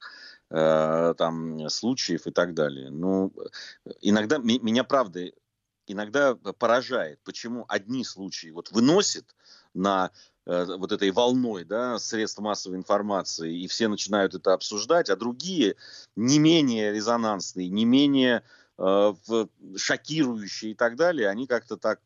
э, 0.49 1.13
там 1.17 1.69
случаев 1.69 2.27
и 2.27 2.31
так 2.31 2.53
далее, 2.53 2.89
ну, 2.89 3.33
иногда 4.01 4.37
меня, 4.37 4.83
правда, 4.83 5.31
иногда 5.87 6.35
поражает, 6.35 7.19
почему 7.23 7.65
одни 7.67 8.03
случаи 8.03 8.49
вот 8.49 8.71
выносят 8.71 9.35
на 9.73 10.11
Э, 10.49 10.65
вот 10.65 10.91
этой 10.91 11.11
волной 11.11 11.63
да, 11.63 11.99
средств 11.99 12.39
массовой 12.39 12.77
информации, 12.77 13.55
и 13.55 13.67
все 13.67 13.87
начинают 13.87 14.33
это 14.33 14.53
обсуждать, 14.53 15.11
а 15.11 15.15
другие 15.15 15.75
не 16.15 16.39
менее 16.39 16.91
резонансные, 16.91 17.69
не 17.69 17.85
менее 17.85 18.41
э, 18.79 19.13
шокирующие 19.77 20.71
и 20.71 20.73
так 20.73 20.95
далее, 20.95 21.29
они 21.29 21.45
как-то 21.45 21.77
так 21.77 21.99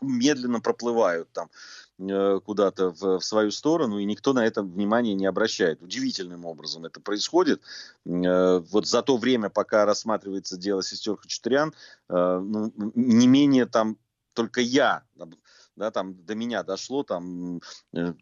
медленно 0.00 0.60
проплывают 0.60 1.30
там. 1.32 1.48
э, 1.48 1.85
куда-то 1.98 2.90
в, 2.90 3.18
в 3.18 3.24
свою 3.24 3.50
сторону, 3.50 3.98
и 3.98 4.04
никто 4.04 4.32
на 4.32 4.46
это 4.46 4.62
внимание 4.62 5.14
не 5.14 5.26
обращает. 5.26 5.82
Удивительным 5.82 6.44
образом 6.44 6.84
это 6.84 7.00
происходит. 7.00 7.62
Вот 8.04 8.86
за 8.86 9.02
то 9.02 9.16
время, 9.16 9.48
пока 9.48 9.86
рассматривается 9.86 10.58
дело 10.58 10.82
сестер 10.82 11.16
Хачатурян, 11.16 11.72
ну, 12.08 12.72
не 12.94 13.26
менее 13.26 13.64
там 13.64 13.96
только 14.34 14.60
я 14.60 15.04
да, 15.76 15.90
там 15.90 16.24
до 16.24 16.34
меня 16.34 16.62
дошло 16.62 17.02
там 17.02 17.60
э, 17.94 18.14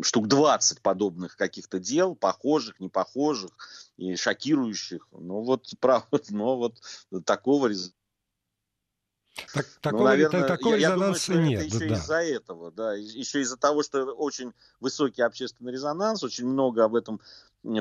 штук 0.00 0.28
20 0.28 0.80
подобных 0.80 1.36
каких-то 1.36 1.78
дел, 1.80 2.14
похожих, 2.14 2.78
непохожих 2.80 3.50
и 3.96 4.16
шокирующих. 4.16 5.08
Ну 5.10 5.42
вот, 5.42 5.66
правда, 5.80 6.20
но 6.30 6.56
вот 6.56 6.80
такого 7.24 7.66
результата 7.66 7.99
так, 9.54 9.66
ну, 9.66 9.80
такого, 9.80 10.04
наверное, 10.04 10.46
такого 10.46 10.74
я, 10.74 10.88
я 10.88 10.94
думаю, 10.94 11.14
нет. 11.28 11.60
Это 11.60 11.76
еще 11.76 11.88
да. 11.88 11.94
из-за 11.94 12.22
этого, 12.22 12.70
да, 12.70 12.94
еще 12.94 13.40
из-за 13.40 13.56
того, 13.56 13.82
что 13.82 14.04
очень 14.12 14.52
высокий 14.80 15.22
общественный 15.22 15.72
резонанс, 15.72 16.22
очень 16.22 16.46
много 16.46 16.84
об 16.84 16.94
этом 16.94 17.20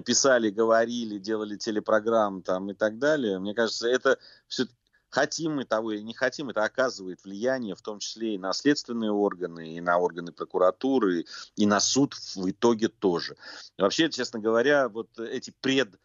писали, 0.06 0.50
говорили, 0.50 1.18
делали 1.18 1.56
телепрограмм 1.56 2.41
там 2.41 2.70
и 2.70 2.74
так 2.74 3.00
далее. 3.00 3.39
Мне 3.39 3.53
кажется, 3.53 3.88
это 3.88 4.18
все 4.48 4.65
хотим 5.10 5.56
мы 5.56 5.65
того 5.65 5.91
или 5.91 6.01
не 6.01 6.13
хотим, 6.13 6.50
это 6.50 6.63
оказывает 6.63 7.24
влияние 7.24 7.75
в 7.75 7.82
том 7.82 8.00
числе 8.00 8.36
и 8.36 8.38
на 8.38 8.53
следственные 8.53 9.12
органы, 9.12 9.75
и 9.75 9.82
на 9.82 9.98
органы 9.98 10.32
прокуратуры, 10.32 11.25
и 11.56 11.65
на 11.65 11.79
суд 11.79 12.13
в 12.36 12.50
итоге 12.50 12.89
тоже. 12.89 13.36
вообще, 13.77 14.10
честно 14.10 14.39
говоря, 14.39 14.88
вот 14.88 15.20
эти 15.20 15.51
пред 15.62 16.00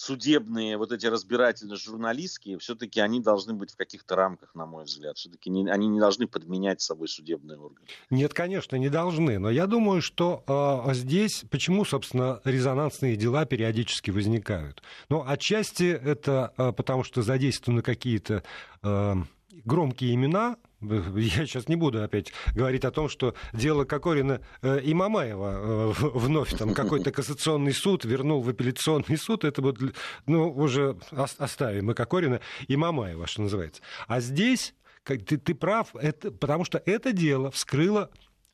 судебные, 0.00 0.78
вот 0.78 0.92
эти 0.92 1.06
разбирательно-журналистские, 1.06 2.58
все-таки 2.58 3.00
они 3.00 3.20
должны 3.20 3.52
быть 3.52 3.72
в 3.72 3.76
каких-то 3.76 4.16
рамках, 4.16 4.54
на 4.54 4.64
мой 4.64 4.84
взгляд. 4.84 5.18
Все-таки 5.18 5.50
не, 5.50 5.70
они 5.70 5.88
не 5.88 6.00
должны 6.00 6.26
подменять 6.26 6.80
собой 6.80 7.08
судебные 7.08 7.58
органы. 7.58 7.86
Нет, 8.08 8.32
конечно, 8.32 8.76
не 8.76 8.88
должны. 8.88 9.38
Но 9.38 9.50
я 9.50 9.66
думаю, 9.66 10.00
что 10.00 10.42
э, 10.86 10.94
здесь, 10.94 11.44
почему, 11.50 11.84
собственно, 11.84 12.40
резонансные 12.44 13.16
дела 13.16 13.44
периодически 13.44 14.10
возникают? 14.10 14.82
Ну, 15.10 15.22
отчасти 15.26 15.84
это 15.84 16.54
э, 16.56 16.72
потому, 16.72 17.04
что 17.04 17.20
задействованы 17.20 17.82
какие-то 17.82 18.42
э, 18.82 19.14
громкие 19.64 20.14
имена, 20.14 20.56
я 20.80 21.46
сейчас 21.46 21.68
не 21.68 21.76
буду 21.76 22.02
опять 22.02 22.32
говорить 22.54 22.84
о 22.84 22.90
том, 22.90 23.08
что 23.08 23.34
дело 23.52 23.84
Кокорина 23.84 24.40
э, 24.62 24.80
и 24.80 24.94
Мамаева 24.94 25.52
э, 25.52 25.92
вновь 26.14 26.56
там 26.56 26.74
какой-то 26.74 27.12
кассационный 27.12 27.72
суд 27.72 28.04
вернул 28.04 28.40
в 28.40 28.48
апелляционный 28.48 29.18
суд. 29.18 29.44
Это 29.44 29.60
вот, 29.60 29.78
ну, 30.26 30.50
уже 30.50 30.96
оставим 31.12 31.90
и 31.90 31.94
Кокорина, 31.94 32.40
и 32.66 32.76
Мамаева, 32.76 33.26
что 33.26 33.42
называется. 33.42 33.82
А 34.06 34.20
здесь 34.20 34.74
ты, 35.04 35.18
ты 35.18 35.54
прав, 35.54 35.94
это, 35.94 36.30
потому 36.30 36.64
что 36.64 36.82
это 36.84 37.12
дело 37.12 37.50
вскрыло 37.50 38.10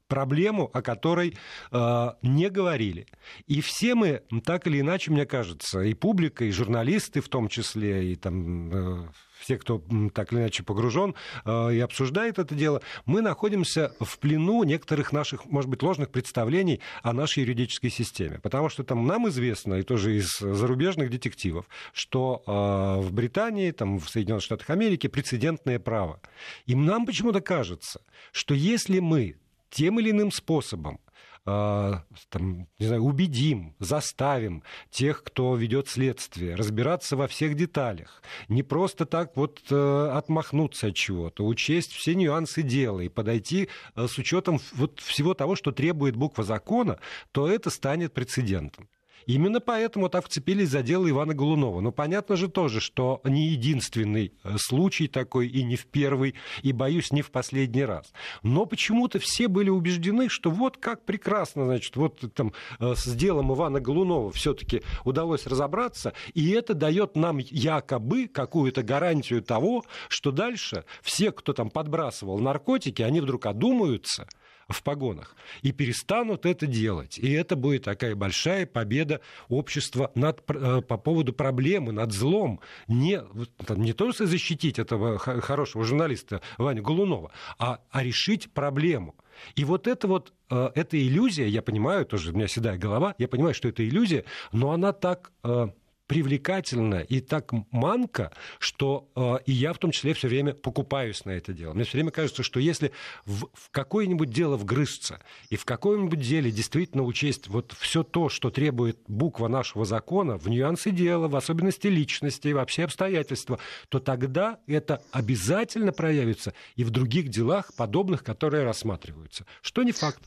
проблему, 0.08 0.70
о 0.72 0.82
которой 0.82 1.36
э, 1.72 2.08
не 2.22 2.48
говорили. 2.48 3.06
И 3.46 3.60
все 3.60 3.94
мы, 3.94 4.22
так 4.44 4.66
или 4.66 4.80
иначе, 4.80 5.10
мне 5.10 5.26
кажется, 5.26 5.80
и 5.80 5.94
публика, 5.94 6.44
и 6.44 6.50
журналисты 6.50 7.20
в 7.20 7.28
том 7.28 7.48
числе, 7.48 8.12
и 8.12 8.16
там 8.16 8.72
э, 8.72 9.08
все, 9.38 9.58
кто 9.58 9.82
так 10.14 10.32
или 10.32 10.40
иначе 10.40 10.62
погружен 10.62 11.14
э, 11.44 11.74
и 11.74 11.80
обсуждает 11.80 12.38
это 12.38 12.54
дело, 12.54 12.82
мы 13.04 13.20
находимся 13.20 13.92
в 14.00 14.18
плену 14.18 14.62
некоторых 14.64 15.12
наших, 15.12 15.44
может 15.46 15.70
быть, 15.70 15.82
ложных 15.82 16.10
представлений 16.10 16.80
о 17.02 17.12
нашей 17.12 17.42
юридической 17.42 17.90
системе. 17.90 18.38
Потому 18.42 18.68
что 18.68 18.84
там 18.84 19.06
нам 19.06 19.28
известно, 19.28 19.74
и 19.74 19.82
тоже 19.82 20.16
из 20.16 20.38
зарубежных 20.38 21.10
детективов, 21.10 21.66
что 21.92 22.42
э, 22.46 23.06
в 23.06 23.12
Британии, 23.12 23.70
там, 23.70 23.98
в 23.98 24.08
Соединенных 24.08 24.44
Штатах 24.44 24.70
Америки 24.70 25.06
прецедентное 25.06 25.78
право. 25.78 26.20
И 26.66 26.74
нам 26.74 27.06
почему-то 27.06 27.40
кажется, 27.40 28.00
что 28.32 28.54
если 28.54 28.98
мы 28.98 29.36
тем 29.70 30.00
или 30.00 30.10
иным 30.10 30.32
способом 30.32 31.00
там, 31.46 32.66
не 32.78 32.86
знаю, 32.86 33.02
убедим, 33.04 33.74
заставим 33.78 34.64
тех, 34.90 35.22
кто 35.22 35.54
ведет 35.54 35.88
следствие, 35.88 36.56
разбираться 36.56 37.16
во 37.16 37.28
всех 37.28 37.54
деталях. 37.54 38.20
Не 38.48 38.64
просто 38.64 39.06
так 39.06 39.36
вот 39.36 39.60
э, 39.70 40.10
отмахнуться 40.12 40.88
от 40.88 40.96
чего-то, 40.96 41.46
учесть 41.46 41.92
все 41.92 42.16
нюансы 42.16 42.62
дела 42.62 43.00
и 43.00 43.08
подойти 43.08 43.68
э, 43.94 44.06
с 44.08 44.18
учетом 44.18 44.58
вот 44.72 44.98
всего 45.00 45.34
того, 45.34 45.54
что 45.54 45.70
требует 45.70 46.16
буква 46.16 46.42
закона, 46.42 46.98
то 47.30 47.48
это 47.48 47.70
станет 47.70 48.12
прецедентом. 48.12 48.88
Именно 49.26 49.60
поэтому 49.60 50.08
так 50.08 50.26
вцепились 50.26 50.68
за 50.68 50.82
дело 50.82 51.10
Ивана 51.10 51.34
Голунова. 51.34 51.80
Но 51.80 51.90
понятно 51.90 52.36
же 52.36 52.48
тоже, 52.48 52.80
что 52.80 53.20
не 53.24 53.48
единственный 53.48 54.32
э, 54.44 54.56
случай 54.58 55.08
такой, 55.08 55.48
и 55.48 55.64
не 55.64 55.74
в 55.76 55.86
первый, 55.86 56.36
и, 56.62 56.72
боюсь, 56.72 57.10
не 57.10 57.22
в 57.22 57.32
последний 57.32 57.84
раз. 57.84 58.12
Но 58.44 58.66
почему-то 58.66 59.18
все 59.18 59.48
были 59.48 59.68
убеждены, 59.68 60.28
что 60.28 60.50
вот 60.50 60.76
как 60.76 61.04
прекрасно, 61.04 61.66
значит, 61.66 61.96
вот 61.96 62.24
там 62.34 62.52
э, 62.78 62.94
с 62.96 63.12
делом 63.14 63.52
Ивана 63.52 63.80
Голунова 63.80 64.30
все-таки 64.30 64.82
удалось 65.04 65.46
разобраться, 65.46 66.12
и 66.34 66.50
это 66.50 66.74
дает 66.74 67.16
нам 67.16 67.38
якобы 67.38 68.28
какую-то 68.28 68.84
гарантию 68.84 69.42
того, 69.42 69.84
что 70.08 70.30
дальше 70.30 70.84
все, 71.02 71.32
кто 71.32 71.52
там 71.52 71.70
подбрасывал 71.70 72.38
наркотики, 72.38 73.02
они 73.02 73.20
вдруг 73.20 73.46
одумаются– 73.46 74.28
в 74.68 74.82
погонах 74.82 75.36
и 75.62 75.72
перестанут 75.72 76.46
это 76.46 76.66
делать. 76.66 77.18
И 77.18 77.30
это 77.32 77.56
будет 77.56 77.84
такая 77.84 78.14
большая 78.14 78.66
победа 78.66 79.20
общества 79.48 80.10
над, 80.14 80.42
э, 80.48 80.82
по 80.82 80.96
поводу 80.96 81.32
проблемы, 81.32 81.92
над 81.92 82.12
злом. 82.12 82.60
Не, 82.88 83.22
не 83.70 83.92
только 83.92 84.26
защитить 84.26 84.78
этого 84.78 85.18
хорошего 85.18 85.84
журналиста 85.84 86.40
Ваню 86.58 86.82
Голунова, 86.82 87.30
а, 87.58 87.80
а 87.90 88.02
решить 88.02 88.50
проблему. 88.52 89.14
И 89.54 89.64
вот 89.64 89.86
это 89.86 90.08
вот, 90.08 90.32
э, 90.50 90.70
эта 90.74 91.00
иллюзия, 91.00 91.46
я 91.46 91.62
понимаю, 91.62 92.06
тоже 92.06 92.32
у 92.32 92.34
меня 92.34 92.48
седая 92.48 92.78
голова, 92.78 93.14
я 93.18 93.28
понимаю, 93.28 93.54
что 93.54 93.68
это 93.68 93.86
иллюзия, 93.86 94.24
но 94.52 94.72
она 94.72 94.92
так 94.92 95.30
э, 95.44 95.68
привлекательно 96.06 97.00
и 97.00 97.20
так 97.20 97.52
манко, 97.70 98.32
что 98.58 99.10
э, 99.16 99.38
и 99.46 99.52
я 99.52 99.72
в 99.72 99.78
том 99.78 99.90
числе 99.90 100.14
все 100.14 100.28
время 100.28 100.54
покупаюсь 100.54 101.24
на 101.24 101.30
это 101.30 101.52
дело. 101.52 101.72
Мне 101.72 101.84
все 101.84 101.98
время 101.98 102.10
кажется, 102.10 102.42
что 102.42 102.60
если 102.60 102.92
в, 103.24 103.48
в 103.52 103.70
какое-нибудь 103.70 104.30
дело 104.30 104.56
вгрызться 104.56 105.20
и 105.50 105.56
в 105.56 105.64
каком-нибудь 105.64 106.20
деле 106.20 106.50
действительно 106.50 107.02
учесть 107.02 107.48
вот 107.48 107.74
все 107.78 108.02
то, 108.02 108.28
что 108.28 108.50
требует 108.50 108.98
буква 109.08 109.48
нашего 109.48 109.84
закона, 109.84 110.38
в 110.38 110.48
нюансы 110.48 110.90
дела, 110.90 111.28
в 111.28 111.36
особенности 111.36 111.88
личности, 111.88 112.48
вообще 112.48 112.84
обстоятельства, 112.84 113.58
то 113.88 113.98
тогда 113.98 114.58
это 114.66 115.02
обязательно 115.10 115.92
проявится 115.92 116.54
и 116.76 116.84
в 116.84 116.90
других 116.90 117.28
делах, 117.28 117.72
подобных, 117.76 118.22
которые 118.22 118.64
рассматриваются. 118.64 119.46
Что 119.60 119.82
не 119.82 119.92
факт. 119.92 120.20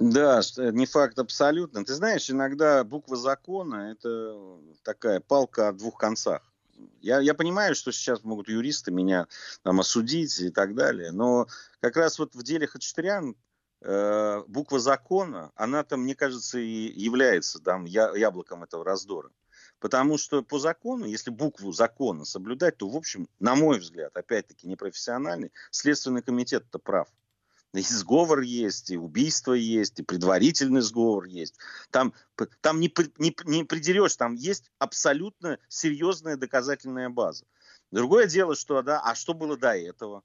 Да, 0.00 0.40
не 0.56 0.86
факт 0.86 1.18
абсолютно. 1.18 1.84
Ты 1.84 1.94
знаешь, 1.94 2.30
иногда 2.30 2.84
буква 2.84 3.16
закона– 3.16 3.90
это 3.92 4.58
такая 4.84 5.18
палка 5.18 5.68
о 5.68 5.72
двух 5.72 5.98
концах. 5.98 6.42
Я, 7.00 7.18
я 7.18 7.34
понимаю, 7.34 7.74
что 7.74 7.90
сейчас 7.90 8.22
могут 8.22 8.48
юристы 8.48 8.92
меня 8.92 9.26
там 9.64 9.80
осудить 9.80 10.38
и 10.38 10.50
так 10.50 10.76
далее, 10.76 11.10
но 11.10 11.48
как 11.80 11.96
раз 11.96 12.20
вот 12.20 12.36
в 12.36 12.42
деле 12.44 12.68
Хачатурян 12.68 13.34
э, 13.80 14.42
буква 14.46 14.78
закона, 14.78 15.50
она 15.56 15.82
там, 15.82 16.02
мне 16.02 16.14
кажется, 16.14 16.60
и 16.60 16.92
является 17.00 17.58
там 17.58 17.84
я, 17.84 18.14
яблоком 18.14 18.62
этого 18.62 18.84
раздора. 18.84 19.30
Потому 19.80 20.18
что 20.18 20.42
по 20.42 20.60
закону, 20.60 21.06
если 21.06 21.30
букву 21.30 21.72
закона 21.72 22.24
соблюдать, 22.24 22.76
то, 22.76 22.88
в 22.88 22.96
общем, 22.96 23.28
на 23.40 23.56
мой 23.56 23.80
взгляд, 23.80 24.16
опять-таки 24.16 24.68
непрофессиональный, 24.68 25.52
Следственный 25.72 26.22
комитет-то 26.22 26.78
прав. 26.78 27.08
И 27.74 27.82
сговор 27.82 28.40
есть, 28.40 28.90
и 28.90 28.96
убийство 28.96 29.52
есть, 29.52 30.00
и 30.00 30.02
предварительный 30.02 30.80
сговор 30.80 31.24
есть. 31.26 31.56
Там, 31.90 32.14
там 32.62 32.80
не, 32.80 32.92
не, 33.18 33.36
не 33.44 33.64
придерешь, 33.64 34.16
там 34.16 34.34
есть 34.34 34.70
абсолютно 34.78 35.58
серьезная 35.68 36.36
доказательная 36.36 37.10
база. 37.10 37.44
Другое 37.90 38.26
дело, 38.26 38.56
что, 38.56 38.82
да, 38.82 39.00
а 39.00 39.14
что 39.14 39.34
было 39.34 39.56
до 39.56 39.76
этого? 39.76 40.22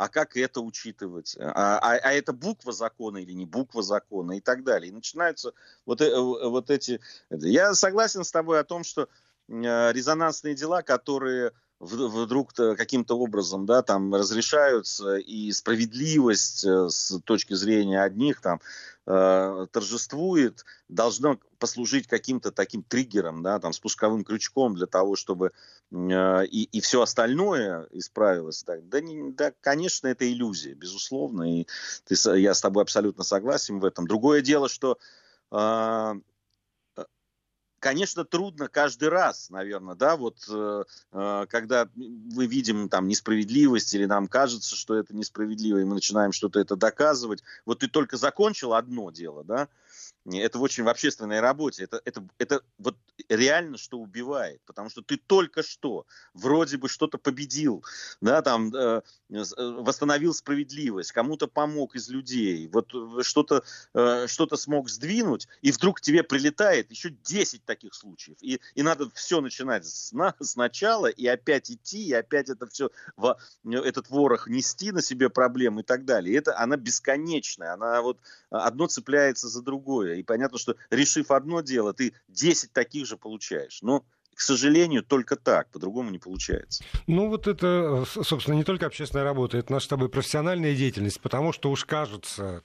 а 0.00 0.08
как 0.08 0.34
это 0.34 0.62
учитывать, 0.62 1.36
а, 1.38 1.78
а, 1.78 1.92
а 1.92 2.12
это 2.12 2.32
буква 2.32 2.72
закона 2.72 3.18
или 3.18 3.32
не 3.32 3.44
буква 3.44 3.82
закона 3.82 4.38
и 4.38 4.40
так 4.40 4.64
далее. 4.64 4.88
И 4.88 4.94
начинаются 4.94 5.52
вот, 5.84 6.00
э, 6.00 6.18
вот 6.18 6.70
эти... 6.70 7.00
Я 7.28 7.74
согласен 7.74 8.24
с 8.24 8.30
тобой 8.30 8.60
о 8.60 8.64
том, 8.64 8.82
что 8.82 9.08
э, 9.48 9.92
резонансные 9.92 10.54
дела, 10.54 10.80
которые 10.80 11.52
вдруг 11.80 12.52
каким-то 12.52 13.18
образом 13.18 13.64
да, 13.64 13.82
там 13.82 14.14
разрешаются, 14.14 15.16
и 15.16 15.50
справедливость 15.50 16.64
э, 16.64 16.88
с 16.90 17.18
точки 17.24 17.54
зрения 17.54 18.02
одних 18.02 18.42
там 18.42 18.60
э, 19.06 19.66
торжествует, 19.72 20.64
должно 20.88 21.38
послужить 21.58 22.06
каким-то 22.06 22.52
таким 22.52 22.82
триггером, 22.82 23.42
да, 23.42 23.58
там, 23.58 23.72
спусковым 23.72 24.24
крючком 24.24 24.74
для 24.74 24.86
того, 24.86 25.16
чтобы 25.16 25.52
э, 25.90 26.46
и, 26.46 26.64
и 26.64 26.80
все 26.82 27.00
остальное 27.00 27.88
исправилось. 27.92 28.62
Так, 28.62 28.86
да, 28.88 29.00
не, 29.00 29.32
да, 29.32 29.52
конечно, 29.62 30.06
это 30.08 30.30
иллюзия, 30.30 30.74
безусловно, 30.74 31.60
и 31.60 31.66
ты, 32.04 32.14
я 32.38 32.52
с 32.52 32.60
тобой 32.60 32.82
абсолютно 32.82 33.24
согласен 33.24 33.80
в 33.80 33.86
этом. 33.86 34.06
Другое 34.06 34.42
дело, 34.42 34.68
что 34.68 34.98
э, 35.50 36.14
конечно, 37.80 38.24
трудно 38.24 38.68
каждый 38.68 39.08
раз, 39.08 39.50
наверное, 39.50 39.94
да, 39.94 40.16
вот 40.16 40.36
э, 40.48 40.84
э, 41.12 41.46
когда 41.48 41.88
мы 41.96 42.46
видим 42.46 42.88
там 42.88 43.08
несправедливость 43.08 43.92
или 43.94 44.04
нам 44.04 44.28
кажется, 44.28 44.76
что 44.76 44.94
это 44.94 45.16
несправедливо, 45.16 45.78
и 45.78 45.84
мы 45.84 45.94
начинаем 45.94 46.32
что-то 46.32 46.60
это 46.60 46.76
доказывать. 46.76 47.42
Вот 47.64 47.80
ты 47.80 47.88
только 47.88 48.16
закончил 48.16 48.74
одно 48.74 49.10
дело, 49.10 49.42
да, 49.42 49.68
это 50.26 50.58
очень 50.58 50.84
в 50.84 50.88
общественной 50.88 51.40
работе. 51.40 51.84
Это, 51.84 52.00
это, 52.04 52.26
это 52.38 52.62
вот 52.78 52.96
реально 53.28 53.78
что 53.78 53.98
убивает. 53.98 54.60
Потому 54.66 54.90
что 54.90 55.02
ты 55.02 55.16
только 55.16 55.62
что 55.62 56.06
вроде 56.34 56.76
бы 56.76 56.88
что-то 56.88 57.18
победил, 57.18 57.84
да, 58.20 58.42
там, 58.42 58.74
э, 58.74 59.02
э 59.30 59.42
восстановил 59.58 60.34
справедливость, 60.34 61.12
кому-то 61.12 61.46
помог 61.46 61.96
из 61.96 62.08
людей, 62.08 62.68
вот 62.68 62.92
э, 62.94 63.22
что-то 63.22 63.64
э, 63.94 64.26
что 64.26 64.46
смог 64.56 64.88
сдвинуть, 64.88 65.48
и 65.62 65.72
вдруг 65.72 66.00
тебе 66.00 66.22
прилетает 66.22 66.90
еще 66.90 67.10
10 67.10 67.64
таких 67.64 67.94
случаев. 67.94 68.36
И, 68.40 68.60
и 68.74 68.82
надо 68.82 69.10
все 69.14 69.40
начинать 69.40 69.86
с, 69.86 70.12
на, 70.12 70.34
сначала, 70.40 71.06
и 71.06 71.26
опять 71.26 71.70
идти, 71.70 72.06
и 72.06 72.12
опять 72.12 72.48
это 72.48 72.66
все, 72.66 72.90
в, 73.16 73.38
этот 73.64 74.10
ворох 74.10 74.48
нести 74.48 74.92
на 74.92 75.02
себе 75.02 75.30
проблемы 75.30 75.80
и 75.80 75.84
так 75.84 76.04
далее. 76.04 76.34
И 76.34 76.36
это, 76.36 76.58
она 76.58 76.76
бесконечная, 76.76 77.74
она 77.74 78.02
вот 78.02 78.18
одно 78.50 78.86
цепляется 78.86 79.48
за 79.48 79.62
другое. 79.62 80.16
И 80.16 80.22
понятно, 80.22 80.58
что 80.58 80.76
решив 80.90 81.30
одно 81.30 81.60
дело, 81.60 81.92
ты 81.92 82.14
10 82.28 82.72
таких 82.72 83.06
же 83.06 83.16
получаешь. 83.16 83.80
Но 83.82 84.04
к 84.40 84.42
сожалению, 84.42 85.02
только 85.02 85.36
так, 85.36 85.68
по-другому 85.70 86.08
не 86.08 86.18
получается. 86.18 86.82
Ну, 87.06 87.28
вот 87.28 87.46
это, 87.46 88.06
собственно, 88.06 88.54
не 88.54 88.64
только 88.64 88.86
общественная 88.86 89.22
работа, 89.22 89.58
это 89.58 89.70
наша 89.70 89.84
с 89.84 89.88
тобой 89.90 90.08
профессиональная 90.08 90.74
деятельность, 90.74 91.20
потому 91.20 91.52
что 91.52 91.70
уж 91.70 91.84
кажется, 91.84 92.62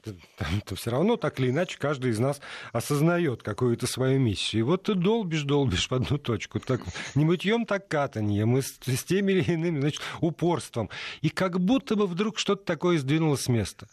то 0.66 0.76
все 0.76 0.92
равно 0.92 1.18
так 1.18 1.38
или 1.42 1.50
иначе 1.50 1.78
каждый 1.78 2.12
из 2.12 2.20
нас 2.20 2.40
осознает 2.72 3.44
какую-то 3.44 3.88
свою 3.88 4.22
миссию. 4.22 4.62
И 4.62 4.64
вот 4.64 4.84
ты 4.84 4.94
долбишь, 4.94 5.44
долбишь 5.44 5.90
в 5.90 5.94
одну 5.94 6.18
точку. 6.18 6.62
Так, 6.62 6.80
не 7.14 7.26
мытьем, 7.26 7.66
так 7.66 7.90
катанье. 7.90 8.46
с, 8.62 8.80
с 8.86 9.04
теми 9.04 9.34
или 9.34 9.52
иными, 9.52 9.82
значит, 9.82 10.02
упорством. 10.22 10.90
И 11.20 11.28
как 11.28 11.60
будто 11.60 11.98
бы 11.98 12.08
вдруг 12.08 12.40
что-то 12.40 12.64
такое 12.64 13.00
сдвинулось 13.00 13.42
с 13.42 13.48
места. 13.50 13.90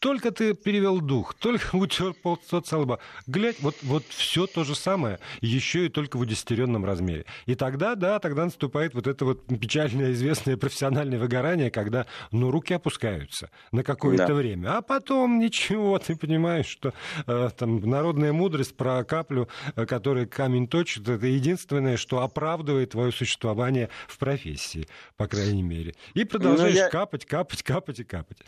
Только 0.00 0.30
ты 0.30 0.54
перевел 0.54 1.00
дух, 1.00 1.34
только 1.34 1.64
утер 1.76 2.12
пол 2.14 2.38
со 2.46 2.78
лба. 2.78 2.98
Глядь, 3.26 3.60
вот, 3.60 3.76
вот 3.82 4.04
все 4.08 4.46
то 4.46 4.64
же 4.64 4.74
самое, 4.74 5.18
еще 5.40 5.86
и 5.86 5.88
только 5.88 6.16
в 6.16 6.20
удесятеренном 6.20 6.84
размере. 6.84 7.24
И 7.46 7.54
тогда, 7.54 7.94
да, 7.94 8.18
тогда 8.18 8.44
наступает 8.44 8.94
вот 8.94 9.06
это 9.06 9.24
вот 9.24 9.46
печальное, 9.46 10.12
известное 10.12 10.56
профессиональное 10.56 11.18
выгорание, 11.18 11.70
когда, 11.70 12.06
ну, 12.30 12.50
руки 12.50 12.74
опускаются 12.74 13.50
на 13.72 13.82
какое-то 13.82 14.28
да. 14.28 14.34
время. 14.34 14.76
А 14.76 14.82
потом 14.82 15.38
ничего, 15.44 15.98
ты 15.98 16.16
понимаешь, 16.16 16.66
что 16.66 16.92
э, 17.26 17.50
там 17.56 17.80
народная 17.80 18.32
мудрость 18.32 18.76
про 18.76 19.04
каплю, 19.04 19.48
э, 19.76 19.86
которая 19.86 20.26
камень 20.26 20.68
точит, 20.68 21.08
это 21.08 21.26
единственное, 21.26 21.96
что 21.96 22.20
оправдывает 22.22 22.90
твое 22.90 23.12
существование 23.12 23.88
в 24.08 24.18
профессии, 24.18 24.88
по 25.16 25.26
крайней 25.26 25.62
мере. 25.62 25.94
И 26.14 26.24
продолжаешь 26.24 26.74
я... 26.74 26.88
капать, 26.88 27.24
капать, 27.24 27.62
капать 27.62 28.00
и 28.00 28.04
капать 28.04 28.38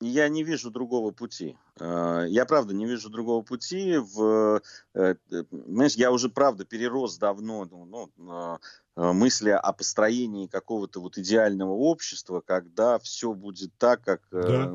я 0.00 0.28
не 0.28 0.42
вижу 0.42 0.70
другого 0.70 1.10
пути. 1.10 1.56
Э, 1.78 2.24
я 2.28 2.44
правда 2.46 2.74
не 2.74 2.86
вижу 2.86 3.10
другого 3.10 3.42
пути. 3.42 3.98
В, 3.98 4.60
э, 4.94 5.14
знаешь, 5.50 5.94
я 5.94 6.10
уже 6.10 6.28
правда 6.28 6.64
перерос 6.64 7.18
давно 7.18 7.64
ну, 7.64 8.10
ну 8.16 8.58
мысли 8.96 9.50
о 9.50 9.72
построении 9.72 10.46
какого-то 10.46 11.00
вот 11.00 11.16
идеального 11.16 11.72
общества, 11.72 12.42
когда 12.44 12.98
все 12.98 13.32
будет 13.32 13.70
так, 13.78 14.02
как 14.02 14.20
да. 14.30 14.72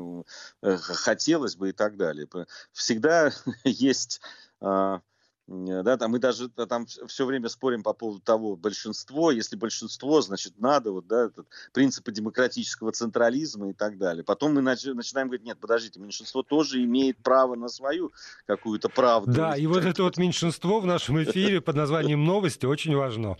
хотелось 0.78 1.54
бы 1.54 1.68
и 1.68 1.72
так 1.72 1.96
далее. 1.96 2.26
Всегда 2.72 3.30
есть 3.64 4.20
Э, 4.60 5.00
да, 5.48 5.96
там 5.96 6.10
мы 6.10 6.18
даже 6.18 6.48
там 6.48 6.86
все 6.86 7.24
время 7.24 7.48
спорим 7.48 7.82
по 7.84 7.92
поводу 7.92 8.20
того, 8.20 8.56
большинство, 8.56 9.30
если 9.30 9.54
большинство, 9.56 10.20
значит, 10.20 10.58
надо, 10.58 10.90
вот, 10.90 11.06
да, 11.06 11.26
этот 11.26 11.46
принципы 11.72 12.10
демократического 12.10 12.90
централизма 12.90 13.70
и 13.70 13.72
так 13.72 13.96
далее. 13.96 14.24
Потом 14.24 14.54
мы 14.54 14.60
нач- 14.60 14.92
начинаем 14.92 15.28
говорить, 15.28 15.46
нет, 15.46 15.58
подождите, 15.60 16.00
меньшинство 16.00 16.42
тоже 16.42 16.82
имеет 16.82 17.18
право 17.18 17.54
на 17.54 17.68
свою 17.68 18.12
какую-то 18.46 18.88
правду. 18.88 19.32
Да, 19.32 19.56
и 19.56 19.66
вот 19.66 19.84
это 19.84 20.02
вот 20.02 20.16
меньшинство 20.16 20.80
в 20.80 20.86
нашем 20.86 21.22
эфире 21.22 21.60
под 21.60 21.76
названием 21.76 22.24
«Новости» 22.24 22.66
очень 22.66 22.96
важно. 22.96 23.36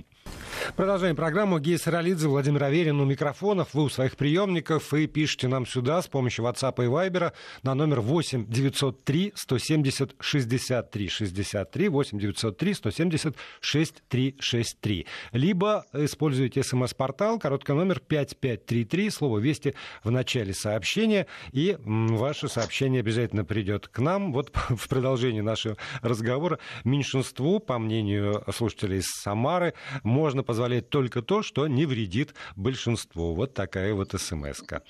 Продолжаем 0.74 1.14
программу. 1.14 1.58
Гея 1.58 1.78
Саралидзе, 1.78 2.28
Владимир 2.28 2.64
Аверин 2.64 3.00
у 3.00 3.04
микрофонов. 3.04 3.74
Вы 3.74 3.84
у 3.84 3.88
своих 3.88 4.16
приемников 4.16 4.92
и 4.94 5.06
пишите 5.06 5.48
нам 5.48 5.66
сюда 5.66 6.02
с 6.02 6.08
помощью 6.08 6.44
WhatsApp 6.44 6.84
и 6.84 6.88
Viber 6.88 7.32
на 7.62 7.74
номер 7.74 8.00
8 8.00 8.46
903 8.46 9.32
170 9.36 10.16
63 10.18 11.08
63 11.08 11.88
8 11.96 12.18
903 12.18 12.74
170 12.74 13.36
6363. 13.60 15.06
Либо 15.32 15.86
используйте 15.94 16.62
смс-портал, 16.62 17.38
короткий 17.38 17.72
номер 17.72 18.00
5533, 18.00 19.10
слово 19.10 19.38
«Вести» 19.38 19.74
в 20.04 20.10
начале 20.10 20.52
сообщения, 20.52 21.26
и 21.52 21.78
ваше 21.80 22.48
сообщение 22.48 23.00
обязательно 23.00 23.46
придет 23.46 23.88
к 23.88 23.98
нам. 23.98 24.34
Вот 24.34 24.52
в 24.68 24.88
продолжении 24.88 25.40
нашего 25.40 25.78
разговора 26.02 26.58
меньшинству, 26.84 27.60
по 27.60 27.78
мнению 27.78 28.44
слушателей 28.54 28.98
из 28.98 29.06
Самары, 29.06 29.72
можно 30.02 30.42
позволять 30.42 30.90
только 30.90 31.22
то, 31.22 31.42
что 31.42 31.66
не 31.66 31.86
вредит 31.86 32.34
большинству. 32.56 33.34
Вот 33.34 33.54
такая 33.54 33.94
вот 33.94 34.12
смс 34.12 34.60
-ка. 34.62 34.82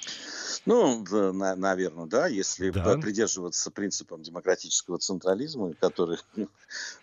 Ну, 0.65 1.05
да, 1.09 1.33
на, 1.33 1.55
наверное, 1.55 2.07
да, 2.07 2.27
если 2.27 2.71
да. 2.71 2.99
придерживаться 2.99 3.71
принципам 3.71 4.23
демократического 4.23 4.99
централизма, 4.99 5.75
который, 5.75 6.19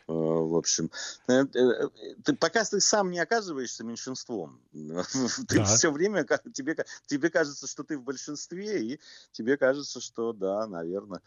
в 0.07 0.57
общем, 0.57 0.91
э, 1.27 1.45
э, 1.53 1.89
ты, 2.23 2.35
пока 2.35 2.63
ты 2.63 2.79
сам 2.79 3.11
не 3.11 3.19
оказываешься 3.19 3.83
меньшинством, 3.83 4.59
ты 5.47 5.57
да. 5.57 5.63
все 5.65 5.91
время 5.91 6.25
тебе, 6.53 6.75
тебе 7.05 7.29
кажется, 7.29 7.67
что 7.67 7.83
ты 7.83 7.97
в 7.97 8.03
большинстве, 8.03 8.83
и 8.83 8.99
тебе 9.31 9.57
кажется, 9.57 10.01
что 10.01 10.33
да, 10.33 10.67
наверное, 10.67 11.21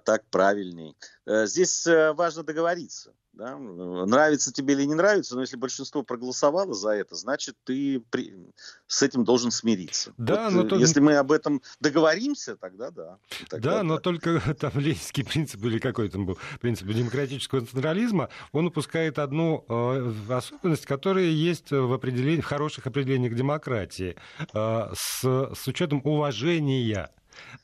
так 0.00 0.24
правильней. 0.30 0.96
Здесь 1.26 1.86
важно 1.86 2.42
договориться 2.42 3.12
Да? 3.32 3.56
Нравится 3.56 4.52
тебе 4.52 4.74
или 4.74 4.84
не 4.84 4.94
нравится, 4.94 5.34
но 5.34 5.42
если 5.42 5.56
большинство 5.56 6.02
проголосовало 6.02 6.74
за 6.74 6.90
это, 6.90 7.14
значит, 7.14 7.56
ты 7.64 8.00
при... 8.10 8.34
с 8.86 9.02
этим 9.02 9.24
должен 9.24 9.50
смириться. 9.50 10.12
Да, 10.16 10.50
вот, 10.50 10.52
но 10.52 10.62
э, 10.64 10.68
то... 10.68 10.76
Если 10.76 11.00
мы 11.00 11.14
об 11.14 11.30
этом 11.30 11.62
договоримся, 11.78 12.56
тогда 12.56 12.90
да. 12.90 13.18
Тогда 13.48 13.76
да, 13.76 13.82
но 13.82 13.98
только 13.98 14.40
там 14.60 14.72
ленинский 14.74 15.24
принцип 15.24 15.64
или 15.64 15.78
какой 15.78 16.08
там 16.08 16.26
был 16.26 16.38
принцип 16.60 16.88
демократического 16.88 17.64
централизма, 17.64 18.30
он 18.52 18.66
упускает 18.66 19.18
одну 19.18 19.64
э, 19.68 20.12
особенность, 20.32 20.86
которая 20.86 21.26
есть 21.26 21.70
в, 21.70 21.92
определении, 21.92 22.40
в 22.40 22.46
хороших 22.46 22.86
определениях 22.86 23.34
демократии, 23.34 24.16
э, 24.52 24.92
с, 24.94 25.22
с 25.22 25.68
учетом 25.68 26.00
уважения 26.04 27.10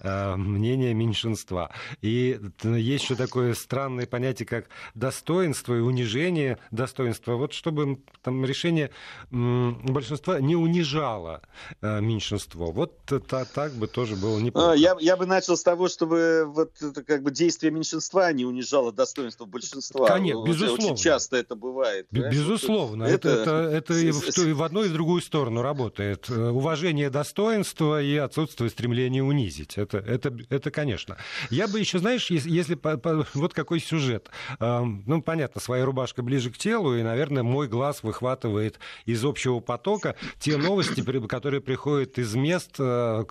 мнение 0.00 0.94
меньшинства. 0.94 1.70
И 2.02 2.38
есть 2.62 3.04
еще 3.04 3.14
такое 3.14 3.54
странное 3.54 4.06
понятие, 4.06 4.46
как 4.46 4.66
достоинство 4.94 5.74
и 5.74 5.80
унижение 5.80 6.58
достоинства. 6.70 7.36
Вот 7.36 7.52
чтобы 7.52 8.00
там 8.22 8.44
решение 8.44 8.90
большинства 9.30 10.40
не 10.40 10.56
унижало 10.56 11.42
э, 11.80 12.00
меньшинство. 12.00 12.70
Вот 12.70 12.94
так 13.04 13.72
бы 13.72 13.86
тоже 13.86 14.16
было 14.16 14.38
неплохо. 14.38 14.72
А, 14.72 14.76
я, 14.76 14.96
я 15.00 15.16
бы 15.16 15.26
начал 15.26 15.56
с 15.56 15.62
того, 15.62 15.88
чтобы 15.88 16.44
вот 16.46 16.70
это 16.80 17.02
как 17.02 17.22
бы 17.22 17.30
действие 17.30 17.70
меньшинства 17.70 18.32
не 18.32 18.44
унижало 18.44 18.92
достоинство 18.92 19.44
большинства. 19.44 20.06
Конечно, 20.06 20.44
безусловно. 20.44 20.84
Очень 20.84 20.96
часто 20.96 21.36
это 21.36 21.54
бывает. 21.54 22.06
Безусловно. 22.10 23.04
Это, 23.04 23.28
это, 23.28 23.50
это, 23.50 23.76
это 23.76 23.94
и, 23.94 24.10
в, 24.10 24.38
и 24.38 24.52
в 24.52 24.62
одну 24.62 24.84
и 24.84 24.88
в 24.88 24.92
другую 24.92 25.22
сторону 25.22 25.62
работает. 25.62 26.28
Э, 26.28 26.50
уважение 26.50 27.10
достоинства 27.10 28.02
и 28.02 28.16
отсутствие 28.16 28.70
стремления 28.70 29.22
унизить. 29.22 29.65
Это, 29.76 29.98
это, 29.98 30.36
это 30.48 30.70
конечно. 30.70 31.16
Я 31.50 31.68
бы 31.68 31.78
еще, 31.78 31.98
знаешь, 31.98 32.30
если, 32.30 32.50
если 32.50 32.74
по, 32.74 32.96
по, 32.96 33.26
вот 33.34 33.54
какой 33.54 33.80
сюжет. 33.80 34.30
Э, 34.60 34.82
ну, 34.84 35.22
понятно, 35.22 35.60
своя 35.60 35.84
рубашка 35.84 36.22
ближе 36.22 36.50
к 36.50 36.58
телу, 36.58 36.96
и, 36.96 37.02
наверное, 37.02 37.42
мой 37.42 37.68
глаз 37.68 38.02
выхватывает 38.02 38.78
из 39.04 39.24
общего 39.24 39.60
потока 39.60 40.16
те 40.38 40.56
новости, 40.56 41.02
которые 41.26 41.60
приходят 41.60 42.18
из 42.18 42.34
мест, 42.34 42.76
э, 42.78 43.24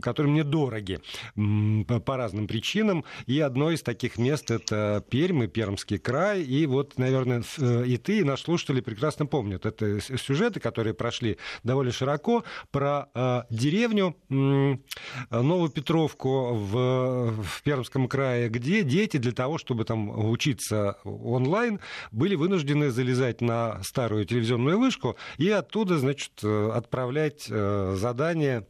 которые 0.00 0.32
мне 0.32 0.44
дороги 0.44 1.00
по 1.34 2.16
разным 2.16 2.46
причинам. 2.46 3.04
И 3.26 3.40
одно 3.40 3.70
из 3.70 3.82
таких 3.82 4.18
мест— 4.18 4.50
это 4.50 5.04
Пермь 5.08 5.44
и 5.44 5.46
Пермский 5.46 5.98
край. 5.98 6.42
И 6.42 6.66
вот, 6.66 6.98
наверное, 6.98 7.42
э, 7.58 7.84
и 7.86 7.96
ты, 7.98 8.20
и 8.20 8.24
наши 8.24 8.44
слушатели 8.44 8.80
прекрасно 8.80 9.26
помнят. 9.26 9.66
Это 9.66 10.00
сюжеты, 10.00 10.60
которые 10.60 10.94
прошли 10.94 11.38
довольно 11.62 11.92
широко, 11.92 12.44
про 12.70 13.08
э, 13.14 13.42
деревню 13.50 14.16
Новую 14.28 15.70
Петровку 15.70 16.54
в, 16.54 17.42
в 17.42 17.62
Пермском 17.62 18.08
крае, 18.08 18.48
где 18.48 18.82
дети 18.82 19.18
для 19.18 19.32
того, 19.32 19.58
чтобы 19.58 19.84
там 19.84 20.30
учиться 20.30 20.98
онлайн, 21.04 21.80
были 22.12 22.34
вынуждены 22.34 22.90
залезать 22.90 23.40
на 23.40 23.82
старую 23.82 24.24
телевизионную 24.24 24.78
вышку 24.78 25.16
и 25.38 25.48
оттуда, 25.50 25.98
значит, 25.98 26.32
э, 26.42 26.70
отправлять 26.72 27.44
задания 27.46 28.66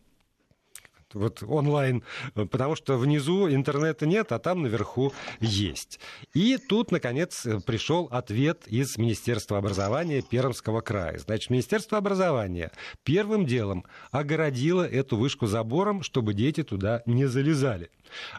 вот 1.17 1.43
онлайн, 1.43 2.03
потому 2.35 2.77
что 2.77 2.97
внизу 2.97 3.49
интернета 3.49 4.07
нет, 4.07 4.33
а 4.33 4.39
там 4.39 4.63
наверху 4.63 5.13
есть. 5.41 5.99
И 6.35 6.59
тут, 6.59 6.93
наконец, 6.93 7.47
пришел 7.67 8.09
ответ 8.11 8.67
из 8.67 8.97
Министерства 8.99 9.59
образования 9.59 10.23
Пермского 10.23 10.81
края. 10.81 11.19
Значит, 11.19 11.51
Министерство 11.51 11.99
образования 11.99 12.71
первым 13.05 13.47
делом 13.47 13.85
огородило 14.11 14.83
эту 14.83 15.17
вышку 15.17 15.47
забором, 15.47 16.03
чтобы 16.03 16.35
дети 16.35 16.63
туда 16.63 17.03
не 17.07 17.27
залезали. 17.27 17.91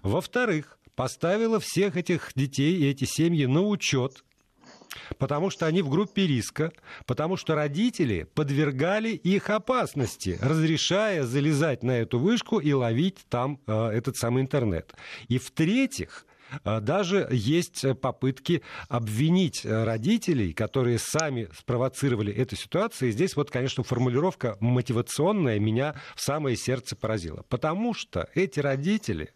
Во-вторых, 0.04 0.78
поставила 0.96 1.60
всех 1.60 1.98
этих 1.98 2.32
детей 2.36 2.78
и 2.78 2.90
эти 2.90 3.06
семьи 3.06 3.46
на 3.46 3.62
учет 3.62 4.24
потому 5.18 5.50
что 5.50 5.66
они 5.66 5.82
в 5.82 5.90
группе 5.90 6.28
риска, 6.28 6.72
потому 7.06 7.38
что 7.38 7.56
родители 7.56 8.28
подвергали 8.34 9.10
их 9.10 9.50
опасности, 9.50 10.38
разрешая 10.42 11.24
залезать 11.24 11.84
на 11.84 11.92
эту 11.92 12.20
вышку 12.20 12.60
и 12.60 12.74
ловить 12.74 13.26
там 13.30 13.60
э, 13.68 13.90
этот 13.90 14.18
самый 14.18 14.44
интернет. 14.44 14.94
И 15.28 15.38
в-третьих, 15.38 16.26
э, 16.64 16.80
даже 16.82 17.28
есть 17.32 17.86
попытки 18.02 18.62
обвинить 18.90 19.66
родителей, 19.66 20.54
которые 20.54 21.00
сами 21.00 21.50
спровоцировали 21.58 22.34
эту 22.34 22.56
ситуацию. 22.56 23.10
И 23.10 23.12
здесь 23.12 23.36
вот, 23.36 23.52
конечно, 23.52 23.84
формулировка 23.84 24.58
мотивационная 24.60 25.60
меня 25.60 25.96
в 26.16 26.22
самое 26.22 26.56
сердце 26.56 26.96
поразила. 26.96 27.44
Потому 27.50 27.94
что 27.94 28.28
эти 28.34 28.60
родители 28.60 29.32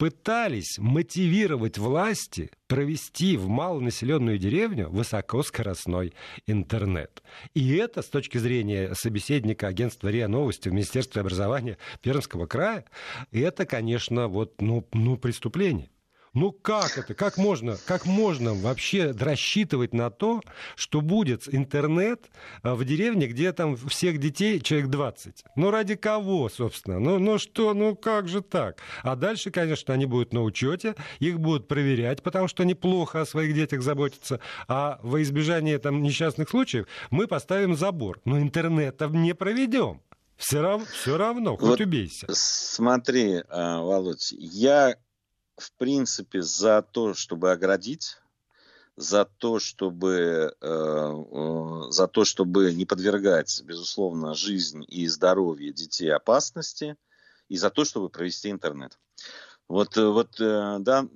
пытались 0.00 0.78
мотивировать 0.78 1.76
власти 1.76 2.50
провести 2.68 3.36
в 3.36 3.48
малонаселенную 3.48 4.38
деревню 4.38 4.88
высокоскоростной 4.88 6.14
интернет. 6.46 7.22
И 7.52 7.76
это, 7.76 8.00
с 8.00 8.06
точки 8.06 8.38
зрения 8.38 8.94
собеседника 8.94 9.66
агентства 9.66 10.08
РИА 10.08 10.26
Новости 10.26 10.70
в 10.70 10.72
Министерстве 10.72 11.20
образования 11.20 11.76
Пермского 12.00 12.46
края, 12.46 12.86
это, 13.30 13.66
конечно, 13.66 14.28
вот, 14.28 14.62
ну, 14.62 14.88
ну, 14.94 15.18
преступление. 15.18 15.90
Ну 16.32 16.52
как 16.52 16.96
это? 16.96 17.14
Как 17.14 17.38
можно, 17.38 17.76
как 17.86 18.06
можно 18.06 18.54
вообще 18.54 19.10
рассчитывать 19.10 19.92
на 19.92 20.10
то, 20.10 20.42
что 20.76 21.00
будет 21.00 21.52
интернет 21.52 22.30
э, 22.62 22.72
в 22.72 22.84
деревне, 22.84 23.26
где 23.26 23.52
там 23.52 23.76
всех 23.76 24.18
детей 24.18 24.60
человек 24.60 24.90
20? 24.90 25.44
Ну 25.56 25.70
ради 25.72 25.96
кого, 25.96 26.48
собственно? 26.48 27.00
Ну, 27.00 27.18
ну 27.18 27.38
что, 27.38 27.74
ну 27.74 27.96
как 27.96 28.28
же 28.28 28.42
так? 28.42 28.78
А 29.02 29.16
дальше, 29.16 29.50
конечно, 29.50 29.92
они 29.92 30.06
будут 30.06 30.32
на 30.32 30.42
учете, 30.42 30.94
их 31.18 31.40
будут 31.40 31.66
проверять, 31.66 32.22
потому 32.22 32.46
что 32.46 32.62
они 32.62 32.74
плохо 32.74 33.22
о 33.22 33.26
своих 33.26 33.52
детях 33.52 33.82
заботятся. 33.82 34.38
А 34.68 35.00
во 35.02 35.20
избежание 35.22 35.78
там 35.78 36.00
несчастных 36.00 36.50
случаев 36.50 36.86
мы 37.10 37.26
поставим 37.26 37.74
забор. 37.74 38.20
Но 38.24 38.38
интернет 38.38 38.96
там 38.98 39.20
не 39.20 39.34
проведем. 39.34 40.00
Все, 40.36 40.62
рав... 40.62 40.88
все 40.88 41.18
равно, 41.18 41.56
хоть 41.56 41.68
вот 41.68 41.80
убейся. 41.80 42.26
Смотри, 42.30 43.42
а, 43.50 43.82
Володь, 43.82 44.32
я 44.32 44.96
в 45.60 45.72
принципе, 45.72 46.42
за 46.42 46.82
то, 46.82 47.14
чтобы 47.14 47.52
оградить, 47.52 48.16
за 48.96 49.24
то, 49.24 49.58
чтобы, 49.58 50.54
э, 50.60 50.66
э, 50.70 51.90
за 51.90 52.08
то, 52.08 52.24
чтобы 52.24 52.72
не 52.74 52.84
подвергать, 52.84 53.62
безусловно, 53.64 54.34
жизнь 54.34 54.84
и 54.88 55.06
здоровье 55.06 55.72
детей 55.72 56.12
опасности, 56.12 56.96
и 57.48 57.56
за 57.56 57.70
то, 57.70 57.84
чтобы 57.84 58.08
провести 58.08 58.50
интернет. 58.50 58.98
Вот, 59.68 59.96
э, 59.96 60.06
вот, 60.06 60.34
да, 60.38 61.06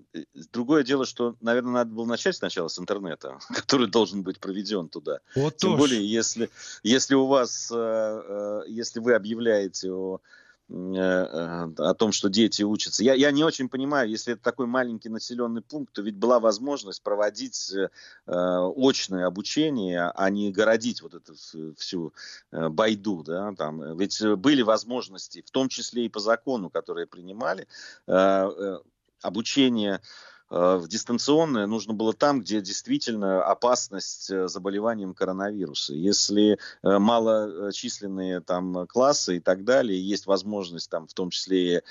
другое 0.52 0.84
дело, 0.84 1.04
что, 1.04 1.36
наверное, 1.40 1.72
надо 1.72 1.90
было 1.90 2.06
начать 2.06 2.36
сначала 2.36 2.68
с 2.68 2.78
интернета, 2.78 3.38
который 3.54 3.88
должен 3.88 4.22
быть 4.22 4.40
проведен 4.40 4.88
туда. 4.88 5.20
Вот 5.34 5.56
Тем 5.56 5.70
тоже. 5.70 5.80
более, 5.80 6.08
если, 6.08 6.50
если 6.82 7.14
у 7.14 7.26
вас, 7.26 7.70
если 7.70 9.00
вы 9.00 9.14
объявляете 9.14 9.90
о 9.90 10.20
Э, 10.20 10.20
э, 10.20 10.43
о 10.70 11.94
том, 11.94 12.12
что 12.12 12.28
дети 12.28 12.62
учатся. 12.62 13.04
Я, 13.04 13.14
я 13.14 13.30
не 13.30 13.44
очень 13.44 13.68
понимаю, 13.68 14.08
если 14.08 14.32
это 14.32 14.42
такой 14.42 14.66
маленький 14.66 15.10
населенный 15.10 15.60
пункт, 15.60 15.92
то 15.92 16.02
ведь 16.02 16.16
была 16.16 16.40
возможность 16.40 17.02
проводить 17.02 17.70
э, 17.72 17.88
очное 18.26 19.26
обучение, 19.26 20.10
а 20.14 20.30
не 20.30 20.50
городить 20.50 21.02
вот 21.02 21.14
эту 21.14 21.34
всю 21.76 22.14
э, 22.50 22.68
байду. 22.70 23.22
Да, 23.22 23.52
там. 23.56 23.98
Ведь 23.98 24.22
были 24.38 24.62
возможности, 24.62 25.42
в 25.46 25.50
том 25.50 25.68
числе 25.68 26.06
и 26.06 26.08
по 26.08 26.20
закону, 26.20 26.70
которые 26.70 27.06
принимали, 27.06 27.66
э, 28.06 28.12
э, 28.14 28.78
обучение 29.20 29.94
Э, 29.94 30.33
в 30.50 30.86
дистанционное 30.88 31.66
нужно 31.66 31.94
было 31.94 32.12
там, 32.12 32.40
где 32.40 32.60
действительно 32.60 33.42
опасность 33.42 34.30
э, 34.30 34.46
заболеванием 34.46 35.14
коронавируса. 35.14 35.94
Если 35.94 36.52
э, 36.82 36.98
малочисленные 36.98 38.40
там 38.40 38.86
классы 38.86 39.38
и 39.38 39.40
так 39.40 39.64
далее, 39.64 40.00
есть 40.00 40.26
возможность 40.26 40.90
там 40.90 41.06
в 41.06 41.14
том 41.14 41.30
числе 41.30 41.54
и 41.54 41.82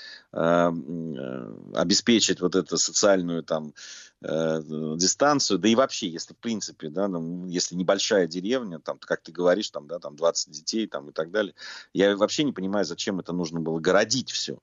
обеспечить 1.74 2.40
вот 2.40 2.54
эту 2.54 2.76
социальную 2.76 3.42
там 3.42 3.72
дистанцию, 4.20 5.58
да 5.58 5.68
и 5.68 5.74
вообще, 5.74 6.08
если 6.08 6.32
в 6.32 6.38
принципе, 6.38 6.88
да, 6.88 7.08
ну, 7.08 7.46
если 7.46 7.74
небольшая 7.74 8.26
деревня, 8.26 8.78
там, 8.78 8.98
как 8.98 9.22
ты 9.22 9.32
говоришь, 9.32 9.70
там, 9.70 9.86
да, 9.86 9.98
там 9.98 10.16
20 10.16 10.50
детей 10.50 10.86
там, 10.86 11.10
и 11.10 11.12
так 11.12 11.30
далее, 11.30 11.54
я 11.92 12.16
вообще 12.16 12.44
не 12.44 12.52
понимаю, 12.52 12.84
зачем 12.84 13.20
это 13.20 13.32
нужно 13.32 13.60
было 13.60 13.80
городить 13.80 14.30
все. 14.30 14.58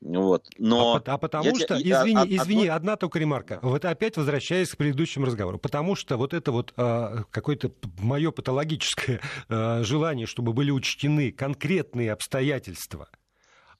Вот. 0.00 0.48
Но 0.58 0.96
а, 0.96 1.02
а 1.04 1.18
потому 1.18 1.46
я, 1.46 1.54
что, 1.54 1.74
я, 1.74 2.02
извини, 2.02 2.16
а, 2.16 2.26
извини, 2.26 2.62
одно... 2.64 2.74
одна 2.74 2.96
только 2.96 3.18
ремарка. 3.18 3.58
Вот 3.62 3.84
опять 3.84 4.16
возвращаясь 4.16 4.70
к 4.70 4.76
предыдущему 4.76 5.26
разговору. 5.26 5.58
Потому 5.58 5.94
что 5.94 6.16
вот 6.16 6.34
это 6.34 6.52
вот 6.52 6.72
а, 6.76 7.24
какое-то 7.30 7.72
мое 7.98 8.30
патологическое 8.30 9.20
а, 9.48 9.82
желание, 9.82 10.26
чтобы 10.26 10.52
были 10.52 10.70
учтены 10.70 11.32
конкретные 11.32 12.12
обстоятельства, 12.12 13.08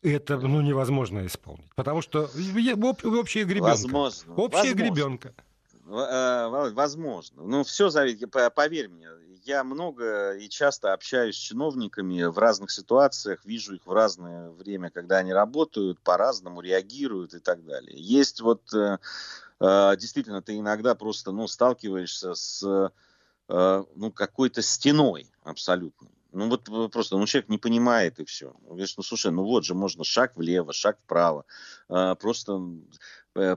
это 0.02 0.38
ну, 0.38 0.60
невозможно 0.62 1.26
исполнить. 1.26 1.70
Потому 1.74 2.00
что 2.00 2.24
общая 2.24 3.44
гребенка. 3.44 3.70
Возможно. 3.70 4.34
Общая 4.34 4.58
возможно. 4.58 4.82
гребенка. 4.82 5.34
Э, 5.88 6.70
возможно. 6.72 7.42
Ну, 7.42 7.62
все 7.62 7.90
зависит, 7.90 8.30
поверь 8.54 8.88
мне, 8.88 9.08
я 9.46 9.64
много 9.64 10.34
и 10.36 10.48
часто 10.48 10.92
общаюсь 10.92 11.36
с 11.36 11.38
чиновниками 11.38 12.24
в 12.24 12.38
разных 12.38 12.70
ситуациях, 12.70 13.44
вижу 13.44 13.74
их 13.74 13.86
в 13.86 13.92
разное 13.92 14.50
время, 14.50 14.90
когда 14.90 15.18
они 15.18 15.32
работают, 15.32 16.00
по-разному 16.00 16.60
реагируют 16.60 17.34
и 17.34 17.38
так 17.38 17.64
далее. 17.64 17.96
Есть 17.96 18.40
вот 18.40 18.62
э, 18.74 18.98
э, 19.60 19.96
действительно 19.96 20.42
ты 20.42 20.58
иногда 20.58 20.94
просто 20.94 21.32
ну, 21.32 21.46
сталкиваешься 21.46 22.34
с 22.34 22.90
э, 23.48 23.84
ну, 23.94 24.10
какой-то 24.10 24.62
стеной 24.62 25.30
абсолютно. 25.44 26.08
Ну 26.32 26.50
вот 26.50 26.64
просто, 26.92 27.16
ну 27.16 27.24
человек 27.24 27.48
не 27.48 27.58
понимает 27.58 28.18
и 28.18 28.24
все. 28.24 28.54
Говоришь, 28.62 28.96
ну 28.96 29.02
слушай, 29.02 29.30
ну 29.30 29.44
вот 29.44 29.64
же 29.64 29.74
можно 29.74 30.04
шаг 30.04 30.36
влево, 30.36 30.74
шаг 30.74 30.98
вправо. 31.04 31.46
Просто 31.88 32.60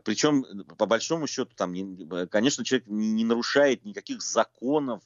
Причем, 0.03 0.43
по 0.77 0.85
большому 0.85 1.25
счету, 1.25 1.51
там, 1.55 1.73
конечно, 2.27 2.65
человек 2.65 2.87
не 2.87 3.23
нарушает 3.23 3.85
никаких 3.85 4.21
законов 4.21 5.01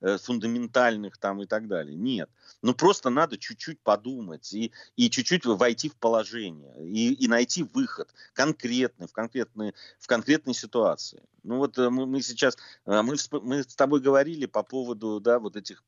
э, 0.00 0.18
фундаментальных 0.18 1.16
там 1.16 1.42
и 1.42 1.46
так 1.46 1.66
далее. 1.66 1.96
Нет. 1.96 2.28
Ну, 2.60 2.74
просто 2.74 3.08
надо 3.08 3.38
чуть-чуть 3.38 3.80
подумать 3.80 4.52
и, 4.52 4.72
и 4.96 5.08
чуть-чуть 5.08 5.46
войти 5.46 5.88
в 5.88 5.96
положение 5.96 6.74
и, 6.84 7.14
и 7.14 7.26
найти 7.26 7.62
выход 7.62 8.12
конкретный, 8.34 9.06
в 9.06 9.12
конкретной, 9.12 9.74
в 9.98 10.06
конкретной 10.06 10.54
ситуации. 10.54 11.22
Ну, 11.42 11.56
вот 11.56 11.78
э, 11.78 11.88
мы, 11.88 12.04
мы 12.04 12.20
сейчас, 12.20 12.58
мы, 12.84 13.16
мы 13.42 13.62
с 13.62 13.74
тобой 13.74 14.00
говорили 14.00 14.44
по 14.44 14.62
поводу, 14.62 15.20
да, 15.20 15.38
вот 15.38 15.56
этих 15.56 15.82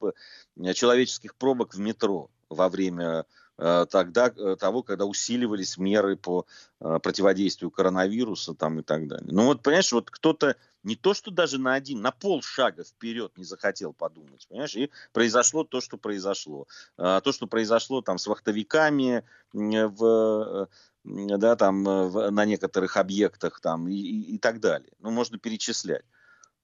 человеческих 0.74 1.35
пробок 1.35 1.74
в 1.74 1.79
метро 1.79 2.31
во 2.48 2.70
время 2.70 3.26
Э, 3.49 3.49
тогда, 3.90 4.33
э, 4.35 4.57
того, 4.59 4.83
когда 4.83 5.05
усиливались 5.05 5.77
меры 5.77 6.16
по 6.16 6.46
э, 6.81 6.99
противодействию 7.03 7.70
коронавируса 7.70 8.55
там 8.55 8.81
и 8.81 8.83
так 8.83 9.07
далее. 9.07 9.29
Ну 9.31 9.44
вот, 9.46 9.62
понимаешь, 9.62 9.92
вот 9.92 10.11
кто-то 10.11 10.57
не 10.83 10.96
то, 10.96 11.12
что 11.12 11.31
даже 11.31 11.59
на 11.59 11.75
один, 11.75 12.01
на 12.01 12.11
полшага 12.11 12.85
вперед 12.85 13.37
не 13.37 13.44
захотел 13.44 13.92
подумать, 13.92 14.46
понимаешь, 14.49 14.77
и 14.77 14.90
произошло 15.12 15.64
то, 15.64 15.83
что 15.83 15.99
произошло. 15.99 16.66
То, 16.96 17.33
что 17.33 17.46
произошло 17.46 18.01
там 18.01 18.16
с 18.16 18.27
вахтовиками 18.27 19.25
в 19.53 20.68
да, 21.05 21.57
там, 21.57 21.85
в, 21.85 22.31
на 22.31 22.44
некоторых 22.44 22.96
объектах 22.96 23.61
там, 23.61 23.88
и, 23.88 23.94
и, 23.94 24.35
и 24.35 24.38
так 24.38 24.61
далее. 24.61 24.92
Ну, 25.01 25.11
можно 25.11 25.38
перечислять. 25.38 26.05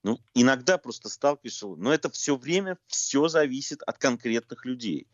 Ну, 0.02 0.20
иногда 0.34 0.78
просто 0.78 1.08
сталкиваешься, 1.08 1.66
но 1.66 1.92
это 1.92 2.10
все 2.10 2.36
время 2.36 2.78
все 2.86 3.28
зависит 3.28 3.82
от 3.82 3.98
конкретных 3.98 4.64
людей. 4.64 5.08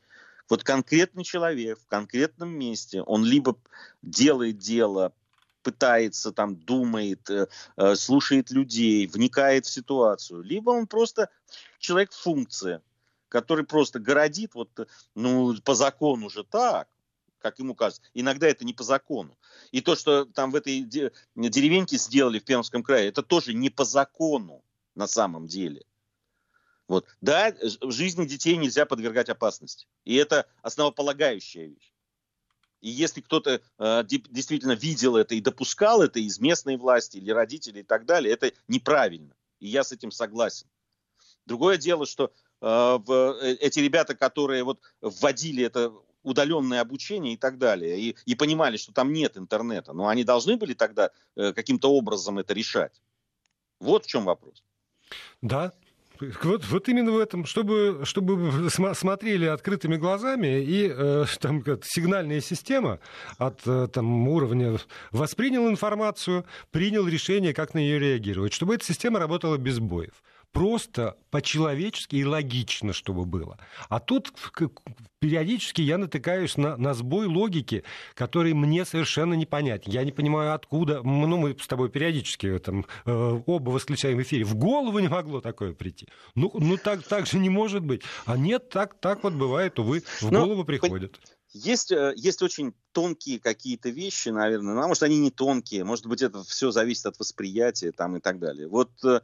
Вот 0.53 0.65
конкретный 0.65 1.25
человек 1.25 1.79
в 1.81 1.87
конкретном 1.87 2.51
месте, 2.51 3.01
он 3.01 3.25
либо 3.25 3.57
делает 4.03 4.59
дело, 4.59 5.15
пытается, 5.63 6.31
там, 6.31 6.57
думает, 6.57 7.31
э, 7.31 7.49
э, 7.79 7.95
слушает 7.95 8.51
людей, 8.51 9.07
вникает 9.07 9.65
в 9.65 9.71
ситуацию, 9.71 10.43
либо 10.43 10.69
он 10.69 10.87
просто 10.87 11.31
человек-функция, 11.79 12.83
который 13.31 13.65
просто 13.65 13.99
городит, 13.99 14.55
вот, 14.55 14.69
ну, 15.15 15.57
по 15.65 15.75
закону 15.75 16.29
же 16.29 16.45
так, 16.45 16.87
как 17.39 17.59
ему 17.59 17.75
кажется. 17.75 18.03
Иногда 18.13 18.47
это 18.47 18.67
не 18.67 18.75
по 18.75 18.85
закону. 18.85 19.39
И 19.71 19.81
то, 19.81 19.97
что 19.97 20.27
там 20.27 20.51
в 20.51 20.55
этой 20.55 20.83
деревеньке 20.83 21.97
сделали 21.97 22.39
в 22.39 22.45
Пермском 22.45 22.83
крае, 22.83 23.09
это 23.09 23.23
тоже 23.23 23.55
не 23.55 23.71
по 23.71 23.87
закону 23.87 24.63
на 24.95 25.07
самом 25.07 25.47
деле. 25.47 25.83
Вот. 26.93 27.07
Да, 27.23 27.55
жизни 27.81 28.27
детей 28.27 28.55
нельзя 28.59 28.85
подвергать 28.85 29.31
опасности. 29.31 29.87
И 30.05 30.15
это 30.15 30.47
основополагающая 30.61 31.69
вещь. 31.69 31.91
И 32.83 32.91
если 32.91 33.23
кто-то 33.23 33.63
э, 33.79 34.05
действительно 34.05 34.73
видел 34.73 35.17
это 35.17 35.35
и 35.35 35.41
допускал 35.41 36.03
это 36.03 36.19
из 36.19 36.39
местной 36.39 36.77
власти 36.77 37.17
или 37.17 37.31
родителей 37.31 37.81
и 37.81 37.83
так 37.83 38.05
далее, 38.05 38.35
это 38.35 38.53
неправильно. 38.69 39.35
И 39.59 39.69
я 39.69 39.85
с 39.85 39.93
этим 39.93 40.11
согласен. 40.11 40.67
Другое 41.47 41.79
дело, 41.79 42.05
что 42.05 42.25
э, 42.27 42.31
в, 42.61 43.39
э, 43.41 43.55
эти 43.55 43.79
ребята, 43.79 44.15
которые 44.15 44.63
вот 44.63 44.81
вводили 45.01 45.65
это 45.65 45.95
удаленное 46.23 46.83
обучение 46.83 47.33
и 47.33 47.39
так 47.39 47.57
далее, 47.57 47.99
и, 47.99 48.17
и 48.27 48.35
понимали, 48.35 48.77
что 48.77 48.93
там 48.93 49.15
нет 49.15 49.39
интернета, 49.39 49.95
но 49.95 50.09
они 50.09 50.25
должны 50.25 50.59
были 50.59 50.75
тогда 50.75 51.11
э, 51.37 51.55
каким-то 51.55 51.91
образом 51.91 52.39
это 52.39 52.53
решать. 52.53 53.01
Вот 53.81 54.05
в 54.05 54.09
чем 54.09 54.27
вопрос. 54.27 54.63
Да, 55.41 55.73
вот, 56.43 56.65
вот 56.67 56.89
именно 56.89 57.13
в 57.13 57.19
этом, 57.19 57.45
чтобы, 57.45 58.01
чтобы 58.05 58.71
смотрели 58.71 59.47
открытыми 59.47 59.97
глазами, 59.97 60.63
и 60.63 60.91
э, 60.91 61.25
там 61.41 61.63
сигнальная 61.83 62.41
система 62.41 62.99
от 63.39 63.61
э, 63.67 63.89
там, 63.93 64.29
уровня 64.29 64.79
воспринял 65.11 65.69
информацию, 65.69 66.45
принял 66.71 67.07
решение, 67.07 67.55
как 67.55 67.75
на 67.75 67.79
нее 67.79 67.99
реагировать, 67.99 68.53
чтобы 68.53 68.75
эта 68.75 68.85
система 68.85 69.19
работала 69.19 69.57
без 69.57 69.79
боев 69.79 70.15
просто 70.53 71.17
по-человечески 71.31 72.17
и 72.17 72.25
логично, 72.25 72.93
чтобы 72.93 73.25
было. 73.25 73.59
А 73.89 74.01
тут 74.01 74.33
периодически 75.19 75.81
я 75.81 75.99
натыкаюсь 75.99 76.57
на, 76.57 76.77
на 76.77 76.95
сбой 76.95 77.27
логики, 77.27 77.85
который 78.15 78.53
мне 78.53 78.85
совершенно 78.85 79.35
непонятен. 79.35 79.91
Я 79.91 80.05
не 80.05 80.13
понимаю, 80.13 80.55
откуда... 80.55 81.03
Ну, 81.03 81.37
мы 81.37 81.57
с 81.59 81.67
тобой 81.67 81.89
периодически 81.89 82.59
там, 82.59 82.85
э, 83.07 83.41
оба 83.47 83.71
восклицаем 83.71 84.19
в 84.19 84.23
эфире. 84.23 84.45
В 84.45 84.55
голову 84.55 84.99
не 84.99 85.09
могло 85.09 85.41
такое 85.41 85.73
прийти. 85.73 86.09
Ну, 86.35 86.53
ну 86.55 86.77
так, 86.77 87.03
так 87.03 87.27
же 87.27 87.39
не 87.39 87.49
может 87.49 87.83
быть. 87.83 88.03
А 88.27 88.37
нет, 88.37 88.69
так, 88.69 89.01
так 89.01 89.25
вот 89.25 89.33
бывает, 89.33 89.79
увы, 89.79 90.03
в 90.21 90.31
Но, 90.31 90.45
голову 90.45 90.65
приходит. 90.65 91.19
Есть, 91.55 91.93
э, 91.93 92.13
есть 92.17 92.43
очень 92.43 92.75
тонкие 92.93 93.39
какие-то 93.39 93.91
вещи, 93.91 94.31
наверное, 94.31 94.75
ну, 94.75 94.83
а 94.83 94.89
может, 94.89 95.03
они 95.03 95.19
не 95.19 95.31
тонкие, 95.31 95.85
может 95.85 96.07
быть, 96.07 96.23
это 96.23 96.43
все 96.45 96.71
зависит 96.71 97.07
от 97.07 97.19
восприятия 97.19 97.93
там, 97.93 98.17
и 98.17 98.21
так 98.21 98.39
далее. 98.39 98.69
Вот 98.69 98.91
э, 99.05 99.13
Э, 99.13 99.21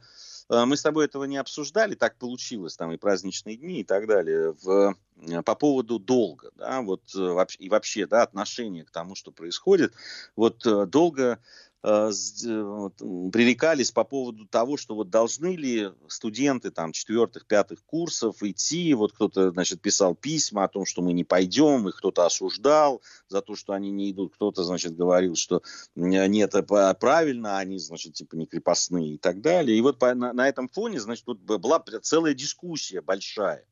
мы 0.49 0.77
с 0.77 0.81
тобой 0.81 1.05
этого 1.05 1.25
не 1.25 1.37
обсуждали, 1.37 1.95
так 1.95 2.15
получилось, 2.15 2.75
там 2.75 2.91
и 2.91 2.97
праздничные 2.97 3.55
дни 3.55 3.81
и 3.81 3.83
так 3.83 4.07
далее, 4.07 4.55
в, 4.61 4.95
э, 5.27 5.41
по 5.43 5.55
поводу 5.55 5.99
долга, 5.99 6.51
да, 6.55 6.81
вот 6.81 7.03
э, 7.15 7.45
и 7.59 7.69
вообще, 7.69 8.07
да, 8.07 8.23
отношения 8.23 8.83
к 8.83 8.91
тому, 8.91 9.15
что 9.15 9.31
происходит. 9.31 9.93
Вот 10.35 10.65
долго 10.89 11.19
Э, 11.33 11.68
пререкались 11.81 13.91
по 13.91 14.03
поводу 14.03 14.45
того, 14.45 14.75
что 14.75 14.95
вот 14.95 15.09
должны 15.09 15.55
ли 15.55 15.93
студенты 16.09 16.71
там 16.71 16.91
четвертых, 16.91 17.45
пятых 17.45 17.85
курсов 17.85 18.43
идти, 18.43 18.93
вот 18.93 19.13
кто-то, 19.13 19.51
значит, 19.51 19.81
писал 19.81 20.13
письма 20.13 20.65
о 20.65 20.67
том, 20.67 20.85
что 20.85 21.01
мы 21.01 21.13
не 21.13 21.23
пойдем, 21.23 21.87
их 21.87 21.95
кто-то 21.97 22.25
осуждал 22.25 23.01
за 23.29 23.41
то, 23.41 23.55
что 23.55 23.71
они 23.71 23.91
не 23.91 24.11
идут, 24.11 24.35
кто-то, 24.35 24.65
значит, 24.65 24.97
говорил, 24.97 25.35
что 25.35 25.61
нет, 25.95 26.53
это 26.53 26.93
правильно, 26.95 27.59
они, 27.59 27.79
значит, 27.79 28.13
типа 28.13 28.35
не 28.35 28.45
крепостные 28.45 29.13
и 29.13 29.17
так 29.17 29.39
далее. 29.39 29.77
И 29.77 29.81
вот 29.81 29.99
по, 29.99 30.13
на, 30.13 30.33
на 30.33 30.49
этом 30.49 30.67
фоне, 30.67 30.99
значит, 30.99 31.23
тут 31.23 31.39
была 31.39 31.81
целая 32.01 32.33
дискуссия 32.33 32.99
большая, 32.99 33.63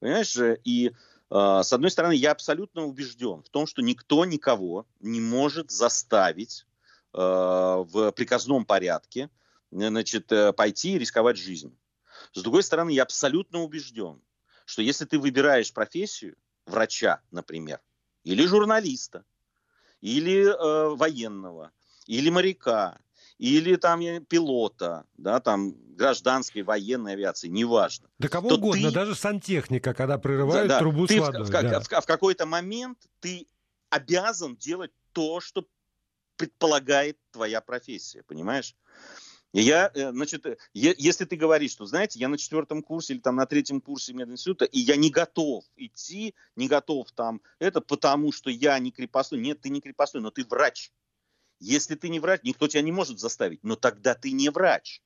понимаешь, 0.00 0.38
и 0.64 0.88
э, 0.88 0.92
с 1.30 1.70
одной 1.70 1.90
стороны, 1.90 2.14
я 2.14 2.30
абсолютно 2.30 2.86
убежден 2.86 3.42
в 3.42 3.50
том, 3.50 3.66
что 3.66 3.82
никто 3.82 4.24
никого 4.24 4.86
не 5.00 5.20
может 5.20 5.70
заставить 5.70 6.64
Э, 6.64 6.71
в 7.12 8.12
приказном 8.12 8.64
порядке 8.64 9.28
значит, 9.72 10.30
э, 10.32 10.52
пойти 10.52 10.94
и 10.94 10.98
рисковать 10.98 11.36
жизнью. 11.36 11.76
С 12.32 12.42
другой 12.42 12.62
стороны, 12.62 12.90
я 12.90 13.02
абсолютно 13.02 13.62
убежден, 13.62 14.20
что 14.64 14.82
если 14.82 15.04
ты 15.04 15.18
выбираешь 15.18 15.72
профессию 15.72 16.36
врача, 16.66 17.20
например, 17.30 17.80
или 18.24 18.46
журналиста, 18.46 19.24
или 20.00 20.44
э, 20.44 20.94
военного, 20.94 21.72
или 22.06 22.30
моряка, 22.30 22.98
или 23.38 23.76
там 23.76 24.00
пилота, 24.26 25.04
да, 25.16 25.40
там 25.40 25.74
гражданской, 25.96 26.62
военной 26.62 27.14
авиации, 27.14 27.48
неважно. 27.48 28.08
Да 28.18 28.28
кого 28.28 28.50
угодно, 28.50 28.88
ты... 28.88 28.94
даже 28.94 29.14
сантехника, 29.14 29.94
когда 29.94 30.18
прерывают 30.18 30.68
да, 30.68 30.78
трубу 30.78 31.06
ты 31.06 31.16
с 31.16 31.20
водой. 31.20 31.44
В, 31.44 31.48
в, 31.48 31.50
да. 31.50 31.80
в, 31.80 31.86
в 31.86 32.06
какой-то 32.06 32.46
момент 32.46 32.98
ты 33.20 33.46
обязан 33.90 34.56
делать 34.56 34.92
то, 35.12 35.40
что 35.40 35.66
предполагает 36.42 37.18
твоя 37.30 37.60
профессия, 37.60 38.24
понимаешь? 38.24 38.74
Я, 39.52 39.92
э, 39.94 40.10
значит, 40.10 40.44
э, 40.44 40.56
если 40.72 41.24
ты 41.24 41.36
говоришь, 41.36 41.70
что, 41.70 41.86
знаете, 41.86 42.18
я 42.18 42.28
на 42.28 42.36
четвертом 42.36 42.82
курсе 42.82 43.14
или 43.14 43.20
там 43.20 43.36
на 43.36 43.46
третьем 43.46 43.80
курсе 43.80 44.12
мединститута, 44.12 44.64
и 44.64 44.80
я 44.80 44.96
не 44.96 45.08
готов 45.08 45.64
идти, 45.76 46.34
не 46.56 46.66
готов 46.66 47.12
там 47.12 47.42
это, 47.60 47.80
потому 47.80 48.32
что 48.32 48.50
я 48.50 48.76
не 48.80 48.90
крепостной. 48.90 49.40
Нет, 49.40 49.60
ты 49.60 49.68
не 49.68 49.80
крепостной, 49.80 50.20
но 50.20 50.32
ты 50.32 50.44
врач. 50.44 50.90
Если 51.60 51.94
ты 51.94 52.08
не 52.08 52.18
врач, 52.18 52.40
никто 52.42 52.66
тебя 52.66 52.82
не 52.82 52.90
может 52.90 53.20
заставить, 53.20 53.62
но 53.62 53.76
тогда 53.76 54.16
ты 54.16 54.32
не 54.32 54.48
врач. 54.48 55.00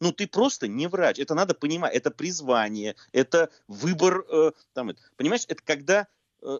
Ну, 0.00 0.12
ты 0.12 0.26
просто 0.26 0.68
не 0.68 0.86
врач. 0.86 1.18
Это 1.18 1.34
надо 1.34 1.54
понимать. 1.54 1.94
Это 1.94 2.10
призвание, 2.10 2.94
это 3.12 3.48
выбор. 3.68 4.26
Э, 4.28 4.52
там. 4.74 4.90
Понимаешь, 5.16 5.46
это 5.48 5.62
когда 5.62 6.08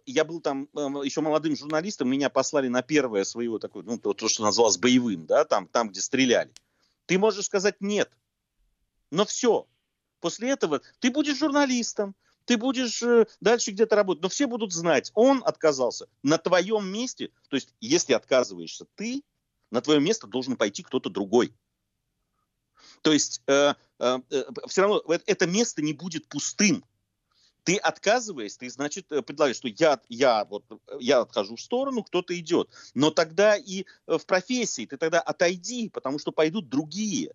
я 0.07 0.25
был 0.25 0.40
там 0.40 0.68
эм, 0.77 1.03
еще 1.03 1.21
молодым 1.21 1.57
журналистом, 1.57 2.09
меня 2.09 2.31
послали 2.31 2.68
на 2.68 2.83
первое 2.83 3.25
своего 3.25 3.59
такое, 3.59 3.83
ну, 3.83 3.99
то, 3.99 4.29
что 4.29 4.42
называлось 4.42 4.79
боевым, 4.79 5.27
да, 5.27 5.45
там, 5.45 5.66
там, 5.66 5.90
где 5.90 6.01
стреляли. 6.01 6.53
Ты 7.07 7.18
можешь 7.18 7.47
сказать 7.47 7.81
нет. 7.81 8.11
Но 9.11 9.25
все. 9.25 9.66
После 10.21 10.51
этого 10.51 10.81
ты 11.01 11.11
будешь 11.11 11.38
журналистом, 11.38 12.14
ты 12.45 12.57
будешь 12.57 13.03
э, 13.03 13.27
дальше 13.40 13.73
где-то 13.73 13.97
работать, 13.97 14.23
но 14.23 14.29
все 14.29 14.47
будут 14.47 14.73
знать, 14.73 15.11
он 15.14 15.42
отказался. 15.45 16.09
На 16.23 16.38
твоем 16.38 16.87
месте, 16.87 17.31
то 17.49 17.57
есть 17.57 17.75
если 17.81 18.12
отказываешься 18.12 18.87
ты, 18.95 19.23
на 19.71 19.81
твое 19.81 20.01
место 20.01 20.27
должен 20.27 20.57
пойти 20.57 20.83
кто-то 20.83 21.11
другой. 21.11 21.55
То 23.03 23.12
есть 23.12 23.42
э, 23.47 23.75
э, 23.99 24.18
э, 24.31 24.45
все 24.68 24.83
равно 24.83 25.03
это 25.27 25.47
место 25.47 25.83
не 25.83 25.92
будет 25.92 26.29
пустым 26.29 26.85
ты 27.64 27.77
отказываясь, 27.77 28.57
ты, 28.57 28.68
значит, 28.70 29.11
э, 29.11 29.22
предлагаешь, 29.22 29.57
что 29.57 29.68
я, 29.68 30.01
я, 30.09 30.44
вот, 30.44 30.64
я 30.98 31.20
отхожу 31.20 31.57
в 31.57 31.61
сторону, 31.61 32.03
кто-то 32.03 32.38
идет. 32.38 32.68
Но 32.94 33.11
тогда 33.11 33.57
и 33.57 33.85
э, 34.07 34.18
в 34.18 34.27
профессии 34.27 34.87
ты 34.87 34.96
тогда 34.96 35.20
отойди, 35.20 35.88
потому 35.88 36.18
что 36.18 36.33
пойдут 36.33 36.68
другие. 36.68 37.33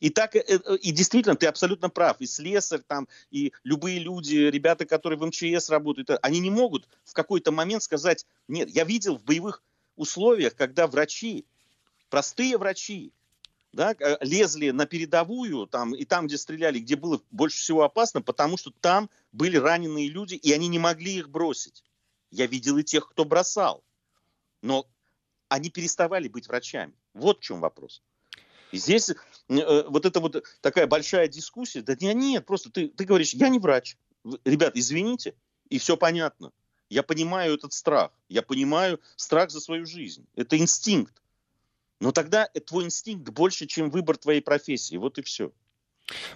И 0.00 0.10
так, 0.10 0.36
и 0.36 0.92
действительно, 0.92 1.36
ты 1.36 1.46
абсолютно 1.46 1.88
прав. 1.88 2.20
И 2.20 2.26
слесарь 2.26 2.82
там, 2.86 3.08
и 3.30 3.52
любые 3.64 3.98
люди, 3.98 4.36
ребята, 4.36 4.84
которые 4.84 5.18
в 5.18 5.24
МЧС 5.24 5.70
работают, 5.70 6.10
они 6.20 6.40
не 6.40 6.50
могут 6.50 6.86
в 7.04 7.14
какой-то 7.14 7.50
момент 7.50 7.82
сказать, 7.82 8.26
нет, 8.48 8.68
я 8.68 8.84
видел 8.84 9.16
в 9.16 9.24
боевых 9.24 9.62
условиях, 9.96 10.54
когда 10.54 10.86
врачи, 10.86 11.46
простые 12.10 12.58
врачи, 12.58 13.12
да, 13.76 13.94
э, 13.98 14.16
лезли 14.22 14.70
на 14.70 14.86
передовую, 14.86 15.66
там, 15.66 15.94
и 15.94 16.04
там, 16.04 16.26
где 16.26 16.38
стреляли, 16.38 16.80
где 16.80 16.96
было 16.96 17.20
больше 17.30 17.58
всего 17.58 17.84
опасно, 17.84 18.22
потому 18.22 18.56
что 18.56 18.72
там 18.80 19.08
были 19.32 19.58
раненые 19.58 20.08
люди, 20.08 20.34
и 20.34 20.52
они 20.52 20.66
не 20.66 20.78
могли 20.78 21.16
их 21.16 21.28
бросить. 21.28 21.84
Я 22.30 22.46
видел 22.46 22.78
и 22.78 22.82
тех, 22.82 23.08
кто 23.08 23.24
бросал. 23.24 23.84
Но 24.62 24.86
они 25.48 25.70
переставали 25.70 26.26
быть 26.26 26.48
врачами. 26.48 26.94
Вот 27.14 27.38
в 27.38 27.42
чем 27.42 27.60
вопрос. 27.60 28.02
И 28.72 28.78
здесь 28.78 29.10
э, 29.10 29.14
вот 29.48 30.06
это 30.06 30.20
вот 30.20 30.42
такая 30.62 30.86
большая 30.86 31.28
дискуссия. 31.28 31.82
Да 31.82 31.94
нет, 32.00 32.16
нет 32.16 32.46
просто 32.46 32.70
ты, 32.70 32.88
ты 32.88 33.04
говоришь, 33.04 33.34
я 33.34 33.48
не 33.48 33.58
врач. 33.58 33.96
Ребят, 34.44 34.72
извините, 34.74 35.34
и 35.68 35.78
все 35.78 35.96
понятно. 35.96 36.50
Я 36.88 37.02
понимаю 37.02 37.54
этот 37.54 37.74
страх. 37.74 38.10
Я 38.28 38.42
понимаю 38.42 39.00
страх 39.16 39.50
за 39.50 39.60
свою 39.60 39.86
жизнь. 39.86 40.26
Это 40.34 40.56
инстинкт. 40.56 41.22
Но 42.00 42.12
тогда 42.12 42.48
твой 42.66 42.84
инстинкт 42.84 43.30
больше, 43.30 43.66
чем 43.66 43.90
выбор 43.90 44.16
твоей 44.16 44.40
профессии. 44.40 44.96
Вот 44.96 45.18
и 45.18 45.22
все. 45.22 45.52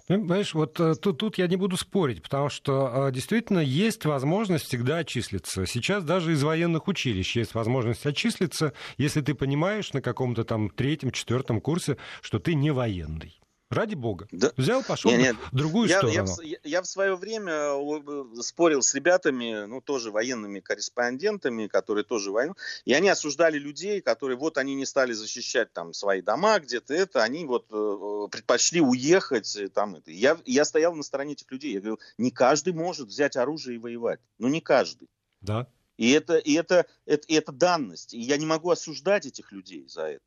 Понимаешь, 0.06 0.54
вот 0.54 0.80
э, 0.80 0.94
тут, 0.96 1.18
тут 1.18 1.38
я 1.38 1.46
не 1.46 1.56
буду 1.56 1.76
спорить, 1.76 2.22
потому 2.22 2.48
что 2.48 3.08
э, 3.08 3.12
действительно 3.12 3.60
есть 3.60 4.04
возможность 4.04 4.64
всегда 4.66 4.98
отчислиться. 4.98 5.64
Сейчас 5.64 6.02
даже 6.02 6.32
из 6.32 6.42
военных 6.42 6.88
училищ 6.88 7.36
есть 7.36 7.54
возможность 7.54 8.04
отчислиться, 8.04 8.72
если 8.98 9.20
ты 9.20 9.34
понимаешь 9.34 9.92
на 9.92 10.02
каком-то 10.02 10.42
там 10.44 10.70
третьем, 10.70 11.12
четвертом 11.12 11.60
курсе, 11.60 11.98
что 12.20 12.40
ты 12.40 12.54
не 12.54 12.72
военный. 12.72 13.39
Ради 13.70 13.94
бога. 13.94 14.26
Да. 14.32 14.52
Взял, 14.56 14.82
пошел 14.82 15.12
нет, 15.12 15.20
нет. 15.20 15.36
в 15.52 15.56
другую 15.56 15.88
я, 15.88 15.98
сторону. 15.98 16.42
Я, 16.42 16.58
я 16.64 16.82
в 16.82 16.86
свое 16.86 17.14
время 17.14 17.52
э, 17.52 18.42
спорил 18.42 18.82
с 18.82 18.92
ребятами, 18.96 19.64
ну, 19.66 19.80
тоже 19.80 20.10
военными 20.10 20.58
корреспондентами, 20.58 21.68
которые 21.68 22.02
тоже 22.02 22.32
военные, 22.32 22.56
и 22.84 22.92
они 22.92 23.08
осуждали 23.08 23.58
людей, 23.58 24.00
которые 24.00 24.36
вот 24.36 24.58
они 24.58 24.74
не 24.74 24.86
стали 24.86 25.12
защищать 25.12 25.72
там 25.72 25.92
свои 25.92 26.20
дома 26.20 26.58
где-то 26.58 26.92
это, 26.94 27.22
они 27.22 27.44
вот 27.44 27.66
э, 27.70 28.28
предпочли 28.32 28.80
уехать 28.80 29.54
э, 29.54 29.68
там 29.68 29.94
это. 29.94 30.10
Я, 30.10 30.36
я 30.46 30.64
стоял 30.64 30.92
на 30.96 31.04
стороне 31.04 31.34
этих 31.34 31.48
людей. 31.52 31.74
Я 31.74 31.80
говорю, 31.80 32.00
не 32.18 32.32
каждый 32.32 32.72
может 32.72 33.06
взять 33.06 33.36
оружие 33.36 33.76
и 33.76 33.78
воевать. 33.78 34.18
Ну, 34.38 34.48
не 34.48 34.60
каждый. 34.60 35.08
Да. 35.42 35.68
И 35.96 36.10
это, 36.10 36.38
и 36.38 36.54
это, 36.54 36.86
это, 37.06 37.24
и 37.28 37.34
это 37.34 37.52
данность. 37.52 38.14
И 38.14 38.20
я 38.20 38.36
не 38.36 38.46
могу 38.46 38.70
осуждать 38.70 39.26
этих 39.26 39.52
людей 39.52 39.86
за 39.86 40.06
это. 40.06 40.24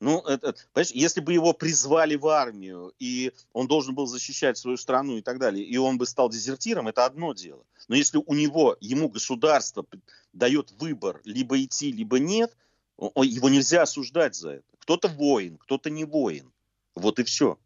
Ну, 0.00 0.20
это, 0.20 0.54
понимаешь, 0.72 0.92
если 0.92 1.20
бы 1.20 1.34
его 1.34 1.52
призвали 1.52 2.16
в 2.16 2.26
армию, 2.26 2.94
и 2.98 3.32
он 3.52 3.66
должен 3.66 3.94
был 3.94 4.06
защищать 4.06 4.56
свою 4.56 4.78
страну 4.78 5.18
и 5.18 5.22
так 5.22 5.38
далее, 5.38 5.62
и 5.62 5.76
он 5.76 5.98
бы 5.98 6.06
стал 6.06 6.30
дезертиром, 6.30 6.88
это 6.88 7.04
одно 7.04 7.34
дело. 7.34 7.64
Но 7.86 7.96
если 7.96 8.18
у 8.24 8.34
него, 8.34 8.78
ему 8.80 9.10
государство 9.10 9.84
дает 10.32 10.70
выбор 10.78 11.20
либо 11.24 11.62
идти, 11.62 11.92
либо 11.92 12.18
нет, 12.18 12.56
его 12.98 13.50
нельзя 13.50 13.82
осуждать 13.82 14.34
за 14.34 14.52
это. 14.52 14.64
Кто-то 14.78 15.08
воин, 15.08 15.58
кто-то 15.58 15.90
не 15.90 16.04
воин. 16.04 16.50
Вот 16.94 17.18
и 17.18 17.24
все. 17.24 17.58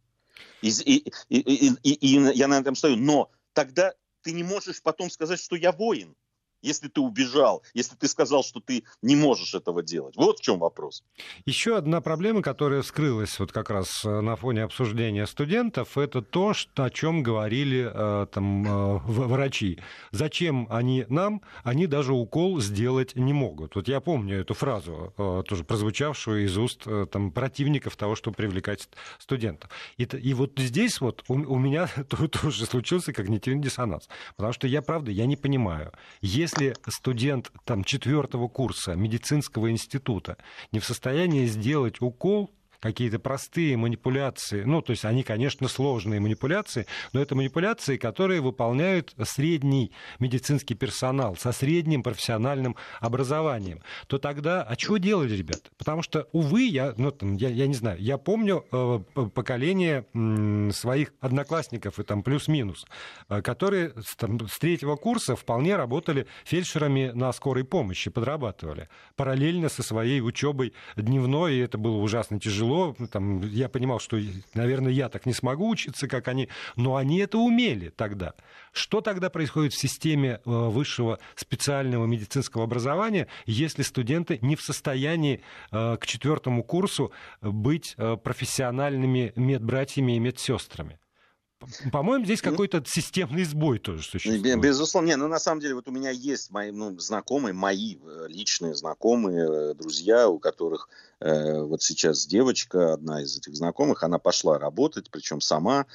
И, 0.60 0.70
и, 0.70 1.12
и, 1.28 1.72
и, 1.82 1.92
и, 1.92 2.36
я 2.36 2.48
на 2.48 2.58
этом 2.58 2.74
стою. 2.74 2.96
Но 2.96 3.30
тогда 3.52 3.94
ты 4.22 4.32
не 4.32 4.42
можешь 4.42 4.82
потом 4.82 5.08
сказать, 5.08 5.38
что 5.38 5.54
я 5.54 5.70
воин 5.70 6.16
если 6.64 6.88
ты 6.88 7.00
убежал, 7.00 7.62
если 7.74 7.94
ты 7.94 8.08
сказал, 8.08 8.42
что 8.42 8.60
ты 8.60 8.84
не 9.02 9.16
можешь 9.16 9.54
этого 9.54 9.82
делать. 9.82 10.16
Вот 10.16 10.38
в 10.38 10.42
чем 10.42 10.58
вопрос. 10.58 11.04
Еще 11.44 11.76
одна 11.76 12.00
проблема, 12.00 12.42
которая 12.42 12.82
вскрылась 12.82 13.38
вот 13.38 13.52
как 13.52 13.70
раз 13.70 14.04
э, 14.04 14.20
на 14.20 14.36
фоне 14.36 14.64
обсуждения 14.64 15.26
студентов, 15.26 15.98
это 15.98 16.22
то, 16.22 16.54
что, 16.54 16.84
о 16.84 16.90
чем 16.90 17.22
говорили 17.22 17.90
э, 17.92 18.26
там, 18.32 18.66
э, 18.66 19.00
врачи. 19.04 19.78
Зачем 20.10 20.66
они 20.70 21.04
нам? 21.08 21.42
Они 21.62 21.86
даже 21.86 22.12
укол 22.12 22.60
сделать 22.60 23.14
не 23.14 23.32
могут. 23.32 23.74
Вот 23.74 23.88
я 23.88 24.00
помню 24.00 24.40
эту 24.40 24.54
фразу, 24.54 25.12
тоже 25.46 25.64
прозвучавшую 25.64 26.44
из 26.44 26.56
уст 26.56 26.86
там, 27.10 27.30
противников 27.30 27.96
того, 27.96 28.14
что 28.14 28.30
привлекать 28.30 28.88
студентов. 29.18 29.70
И, 29.96 30.04
и 30.04 30.34
вот 30.34 30.52
здесь 30.56 31.00
вот 31.00 31.24
у, 31.28 31.34
у 31.34 31.58
меня 31.58 31.88
тоже 32.08 32.66
случился 32.66 33.12
когнитивный 33.12 33.62
диссонанс. 33.62 34.08
Потому 34.36 34.52
что 34.52 34.66
я, 34.66 34.82
правда, 34.82 35.10
я 35.10 35.26
не 35.26 35.36
понимаю. 35.36 35.92
Если 36.20 36.53
если 36.58 36.74
студент 36.88 37.50
там, 37.64 37.84
четвертого 37.84 38.48
курса 38.48 38.94
медицинского 38.94 39.70
института 39.70 40.36
не 40.72 40.78
в 40.78 40.84
состоянии 40.84 41.46
сделать 41.46 42.00
укол, 42.00 42.50
какие-то 42.84 43.18
простые 43.18 43.78
манипуляции. 43.78 44.62
Ну, 44.64 44.82
то 44.82 44.90
есть 44.90 45.06
они, 45.06 45.22
конечно, 45.22 45.68
сложные 45.68 46.20
манипуляции, 46.20 46.86
но 47.14 47.22
это 47.22 47.34
манипуляции, 47.34 47.96
которые 47.96 48.42
выполняют 48.42 49.14
средний 49.22 49.90
медицинский 50.18 50.74
персонал 50.74 51.34
со 51.34 51.52
средним 51.52 52.02
профессиональным 52.02 52.76
образованием. 53.00 53.80
То 54.06 54.18
тогда, 54.18 54.62
а 54.62 54.78
что 54.78 54.98
делать, 54.98 55.30
ребята? 55.30 55.70
Потому 55.78 56.02
что, 56.02 56.28
увы, 56.32 56.64
я, 56.64 56.92
ну, 56.98 57.10
там, 57.10 57.36
я, 57.36 57.48
я 57.48 57.66
не 57.66 57.72
знаю, 57.72 57.98
я 58.02 58.18
помню 58.18 58.66
э, 58.70 58.98
поколение 59.34 60.04
э, 60.12 60.70
своих 60.74 61.14
одноклассников, 61.20 61.98
и 61.98 62.02
там 62.02 62.22
плюс-минус, 62.22 62.84
э, 63.30 63.40
которые 63.40 63.94
там, 64.18 64.46
с 64.46 64.58
третьего 64.58 64.96
курса 64.96 65.36
вполне 65.36 65.76
работали 65.76 66.26
фельдшерами 66.44 67.12
на 67.14 67.32
скорой 67.32 67.64
помощи, 67.64 68.10
подрабатывали 68.10 68.90
параллельно 69.16 69.70
со 69.70 69.82
своей 69.82 70.20
учебой 70.20 70.74
дневной, 70.96 71.54
и 71.54 71.60
это 71.60 71.78
было 71.78 71.96
ужасно 71.96 72.38
тяжело 72.38 72.73
тяжело. 72.74 72.94
Ну, 72.98 73.06
там, 73.06 73.40
я 73.42 73.68
понимал, 73.68 73.98
что, 73.98 74.18
наверное, 74.54 74.92
я 74.92 75.08
так 75.08 75.26
не 75.26 75.32
смогу 75.32 75.68
учиться, 75.68 76.08
как 76.08 76.28
они, 76.28 76.48
но 76.76 76.96
они 76.96 77.18
это 77.18 77.38
умели 77.38 77.90
тогда. 77.90 78.34
Что 78.72 79.00
тогда 79.00 79.30
происходит 79.30 79.72
в 79.72 79.80
системе 79.80 80.40
э, 80.44 80.50
высшего 80.50 81.18
специального 81.36 82.06
медицинского 82.06 82.64
образования, 82.64 83.28
если 83.46 83.82
студенты 83.82 84.38
не 84.42 84.56
в 84.56 84.62
состоянии 84.62 85.40
э, 85.70 85.96
к 86.00 86.06
четвертому 86.06 86.62
курсу 86.62 87.12
быть 87.40 87.94
э, 87.96 88.16
профессиональными 88.16 89.32
медбратьями 89.36 90.16
и 90.16 90.18
медсестрами? 90.18 90.98
По-моему, 91.92 92.24
здесь 92.24 92.42
ну, 92.42 92.50
какой-то 92.50 92.82
системный 92.86 93.44
сбой 93.44 93.78
тоже 93.78 94.02
существует. 94.02 94.60
Безусловно. 94.60 95.08
Не, 95.08 95.16
ну 95.16 95.28
на 95.28 95.38
самом 95.38 95.60
деле 95.60 95.74
вот 95.74 95.88
у 95.88 95.92
меня 95.92 96.10
есть 96.10 96.50
мои 96.50 96.70
ну, 96.70 96.98
знакомые, 96.98 97.52
мои 97.52 97.96
э, 97.96 98.26
личные 98.28 98.74
знакомые, 98.74 99.70
э, 99.70 99.74
друзья, 99.74 100.28
у 100.28 100.38
которых 100.38 100.88
э, 101.20 101.60
вот 101.62 101.82
сейчас 101.82 102.26
девочка, 102.26 102.94
одна 102.94 103.22
из 103.22 103.36
этих 103.36 103.54
знакомых, 103.54 104.02
она 104.02 104.18
пошла 104.18 104.58
работать, 104.58 105.10
причем 105.10 105.40
сама, 105.40 105.86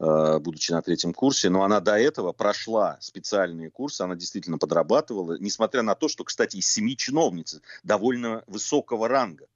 э, 0.00 0.38
будучи 0.38 0.72
на 0.72 0.82
третьем 0.82 1.12
курсе, 1.12 1.50
но 1.50 1.62
она 1.64 1.80
до 1.80 1.98
этого 1.98 2.32
прошла 2.32 2.98
специальные 3.00 3.70
курсы, 3.70 4.02
она 4.02 4.14
действительно 4.16 4.58
подрабатывала, 4.58 5.38
несмотря 5.38 5.82
на 5.82 5.94
то, 5.94 6.08
что, 6.08 6.24
кстати, 6.24 6.56
из 6.56 6.68
семи 6.68 6.96
чиновниц 6.96 7.60
довольно 7.82 8.42
высокого 8.46 9.08
ранга. 9.08 9.46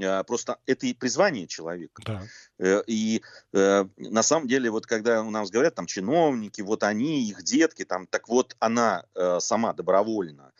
А, 0.00 0.22
просто 0.22 0.58
это 0.66 0.86
и 0.86 0.94
призвание 0.94 1.46
человека. 1.46 2.02
Да. 2.04 2.22
Э, 2.58 2.82
и 2.86 3.22
э, 3.52 3.84
на 3.96 4.22
самом 4.22 4.48
деле, 4.48 4.70
вот 4.70 4.86
когда 4.86 5.22
у 5.22 5.30
нас 5.30 5.50
говорят, 5.50 5.74
там, 5.74 5.86
чиновники, 5.86 6.60
вот 6.60 6.82
они, 6.82 7.28
их 7.28 7.42
детки, 7.42 7.84
там, 7.84 8.06
так 8.06 8.28
вот 8.28 8.56
она 8.58 9.04
э, 9.14 9.38
сама 9.40 9.72
добровольно 9.72 10.52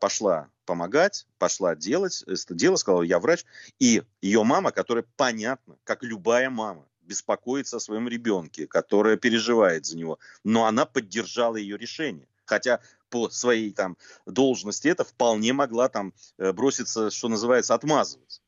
пошла 0.00 0.48
помогать, 0.64 1.26
пошла 1.38 1.74
делать 1.74 2.24
это 2.26 2.54
дело, 2.54 2.76
сказала, 2.76 3.02
я 3.02 3.18
врач, 3.18 3.44
и 3.78 4.02
ее 4.22 4.42
мама, 4.44 4.70
которая, 4.70 5.04
понятно, 5.16 5.76
как 5.84 6.02
любая 6.02 6.48
мама, 6.48 6.86
беспокоится 7.02 7.76
о 7.76 7.80
своем 7.80 8.08
ребенке, 8.08 8.66
которая 8.66 9.16
переживает 9.16 9.84
за 9.84 9.98
него, 9.98 10.18
но 10.44 10.64
она 10.64 10.86
поддержала 10.86 11.56
ее 11.56 11.76
решение. 11.76 12.28
Хотя 12.46 12.80
по 13.10 13.28
своей 13.28 13.72
там 13.72 13.98
должности 14.24 14.88
это 14.88 15.04
вполне 15.04 15.52
могла 15.52 15.90
там 15.90 16.14
броситься, 16.38 17.10
что 17.10 17.28
называется, 17.28 17.74
отмазываться. 17.74 18.40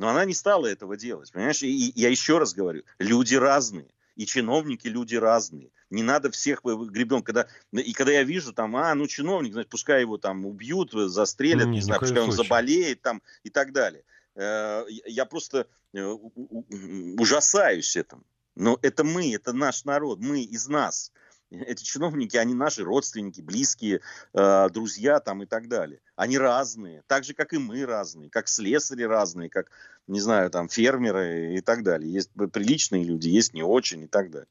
Но 0.00 0.08
она 0.08 0.24
не 0.24 0.32
стала 0.32 0.66
этого 0.66 0.96
делать, 0.96 1.30
понимаешь? 1.30 1.62
И, 1.62 1.92
я 1.94 2.08
еще 2.08 2.38
раз 2.38 2.54
говорю, 2.54 2.84
люди 2.98 3.34
разные. 3.34 3.90
И 4.16 4.24
чиновники 4.24 4.88
люди 4.88 5.14
разные. 5.14 5.68
Не 5.90 6.02
надо 6.02 6.30
всех 6.30 6.62
гребем. 6.64 7.22
Когда, 7.22 7.46
и 7.70 7.92
когда 7.92 8.12
я 8.12 8.22
вижу 8.22 8.54
там, 8.54 8.76
а, 8.76 8.94
ну 8.94 9.06
чиновник, 9.06 9.52
значит, 9.52 9.68
пускай 9.68 10.00
его 10.00 10.16
там 10.16 10.46
убьют, 10.46 10.92
застрелят, 10.92 11.66
не, 11.66 11.72
не 11.72 11.80
знаю, 11.82 12.00
пускай 12.00 12.22
он 12.22 12.32
заболеет 12.32 13.02
там 13.02 13.20
и 13.42 13.50
так 13.50 13.74
далее. 13.74 14.02
Э, 14.36 14.86
я 14.88 15.26
просто 15.26 15.66
э, 15.92 16.02
ужасаюсь 16.02 17.94
этому. 17.94 18.24
Но 18.54 18.78
это 18.80 19.04
мы, 19.04 19.34
это 19.34 19.52
наш 19.52 19.84
народ, 19.84 20.18
мы 20.18 20.40
из 20.40 20.66
нас 20.66 21.12
эти 21.50 21.82
чиновники, 21.82 22.36
они 22.36 22.54
наши 22.54 22.82
родственники, 22.84 23.40
близкие, 23.40 24.00
э, 24.32 24.68
друзья 24.70 25.20
там 25.20 25.42
и 25.42 25.46
так 25.46 25.68
далее. 25.68 26.00
Они 26.16 26.38
разные, 26.38 27.02
так 27.06 27.24
же, 27.24 27.34
как 27.34 27.52
и 27.52 27.58
мы 27.58 27.84
разные, 27.84 28.30
как 28.30 28.48
слесари 28.48 29.02
разные, 29.02 29.50
как, 29.50 29.70
не 30.06 30.20
знаю, 30.20 30.50
там, 30.50 30.68
фермеры 30.68 31.54
и 31.54 31.60
так 31.60 31.82
далее. 31.82 32.12
Есть 32.12 32.30
приличные 32.52 33.04
люди, 33.04 33.28
есть 33.28 33.54
не 33.54 33.62
очень 33.62 34.02
и 34.04 34.06
так 34.06 34.30
далее. 34.30 34.48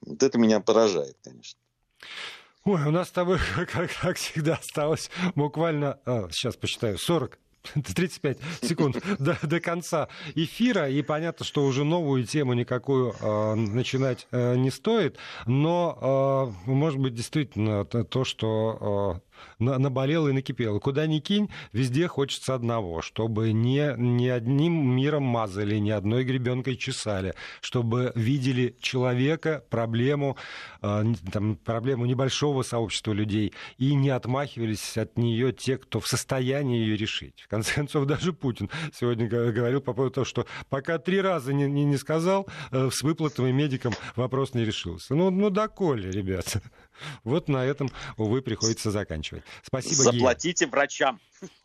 Вот 0.00 0.22
это 0.22 0.38
меня 0.38 0.60
поражает, 0.60 1.16
конечно. 1.22 1.58
Ой, 2.64 2.82
у 2.82 2.90
нас 2.90 3.08
с 3.08 3.12
тобой, 3.12 3.38
как, 3.72 3.90
как 4.00 4.16
всегда, 4.16 4.54
осталось 4.54 5.10
буквально, 5.34 6.00
а, 6.04 6.28
сейчас 6.30 6.56
посчитаю, 6.56 6.98
40 6.98 7.38
35 7.94 8.38
секунд 8.62 9.02
до, 9.18 9.38
до 9.42 9.60
конца 9.60 10.08
эфира, 10.34 10.88
и 10.88 11.02
понятно, 11.02 11.44
что 11.44 11.64
уже 11.64 11.84
новую 11.84 12.24
тему 12.24 12.54
никакую 12.54 13.14
э, 13.20 13.54
начинать 13.54 14.26
э, 14.30 14.56
не 14.56 14.70
стоит, 14.70 15.16
но, 15.46 16.52
э, 16.66 16.70
может 16.70 16.98
быть, 16.98 17.14
действительно 17.14 17.84
то, 17.84 18.24
что 18.24 19.20
наболело 19.58 20.28
и 20.28 20.32
накипело. 20.32 20.78
Куда 20.78 21.06
ни 21.06 21.18
кинь, 21.18 21.50
везде 21.72 22.08
хочется 22.08 22.54
одного, 22.54 23.02
чтобы 23.02 23.52
не, 23.52 23.94
не 23.96 24.28
одним 24.28 24.94
миром 24.96 25.22
мазали, 25.22 25.76
ни 25.76 25.90
одной 25.90 26.24
гребенкой 26.24 26.76
чесали, 26.76 27.34
чтобы 27.60 28.12
видели 28.14 28.76
человека, 28.80 29.64
проблему, 29.70 30.36
э, 30.82 31.04
там, 31.32 31.56
проблему 31.56 32.06
небольшого 32.06 32.62
сообщества 32.62 33.12
людей 33.12 33.52
и 33.78 33.94
не 33.94 34.10
отмахивались 34.10 34.96
от 34.96 35.16
нее 35.18 35.52
те, 35.52 35.78
кто 35.78 36.00
в 36.00 36.06
состоянии 36.06 36.78
ее 36.78 36.96
решить. 36.96 37.42
В 37.42 37.48
конце 37.48 37.74
концов, 37.74 38.06
даже 38.06 38.32
Путин 38.32 38.70
сегодня 38.92 39.28
говорил 39.28 39.80
по 39.80 39.92
поводу 39.92 40.14
того, 40.14 40.24
что 40.24 40.46
пока 40.68 40.98
три 40.98 41.20
раза 41.20 41.52
не, 41.52 41.64
не, 41.64 41.84
не 41.84 41.96
сказал, 41.96 42.46
э, 42.70 42.90
с 42.92 43.02
выплатами 43.02 43.50
медикам 43.52 43.94
вопрос 44.14 44.54
не 44.54 44.64
решился. 44.64 45.14
Ну, 45.14 45.30
ну 45.30 45.50
доколе, 45.50 46.10
ребята. 46.10 46.62
Вот 47.24 47.48
на 47.48 47.64
этом, 47.64 47.90
увы, 48.16 48.42
приходится 48.42 48.90
заканчивать. 48.90 49.44
Спасибо, 49.62 50.04
Заплатите 50.04 50.64
Гия. 50.64 50.72
врачам. 50.72 51.20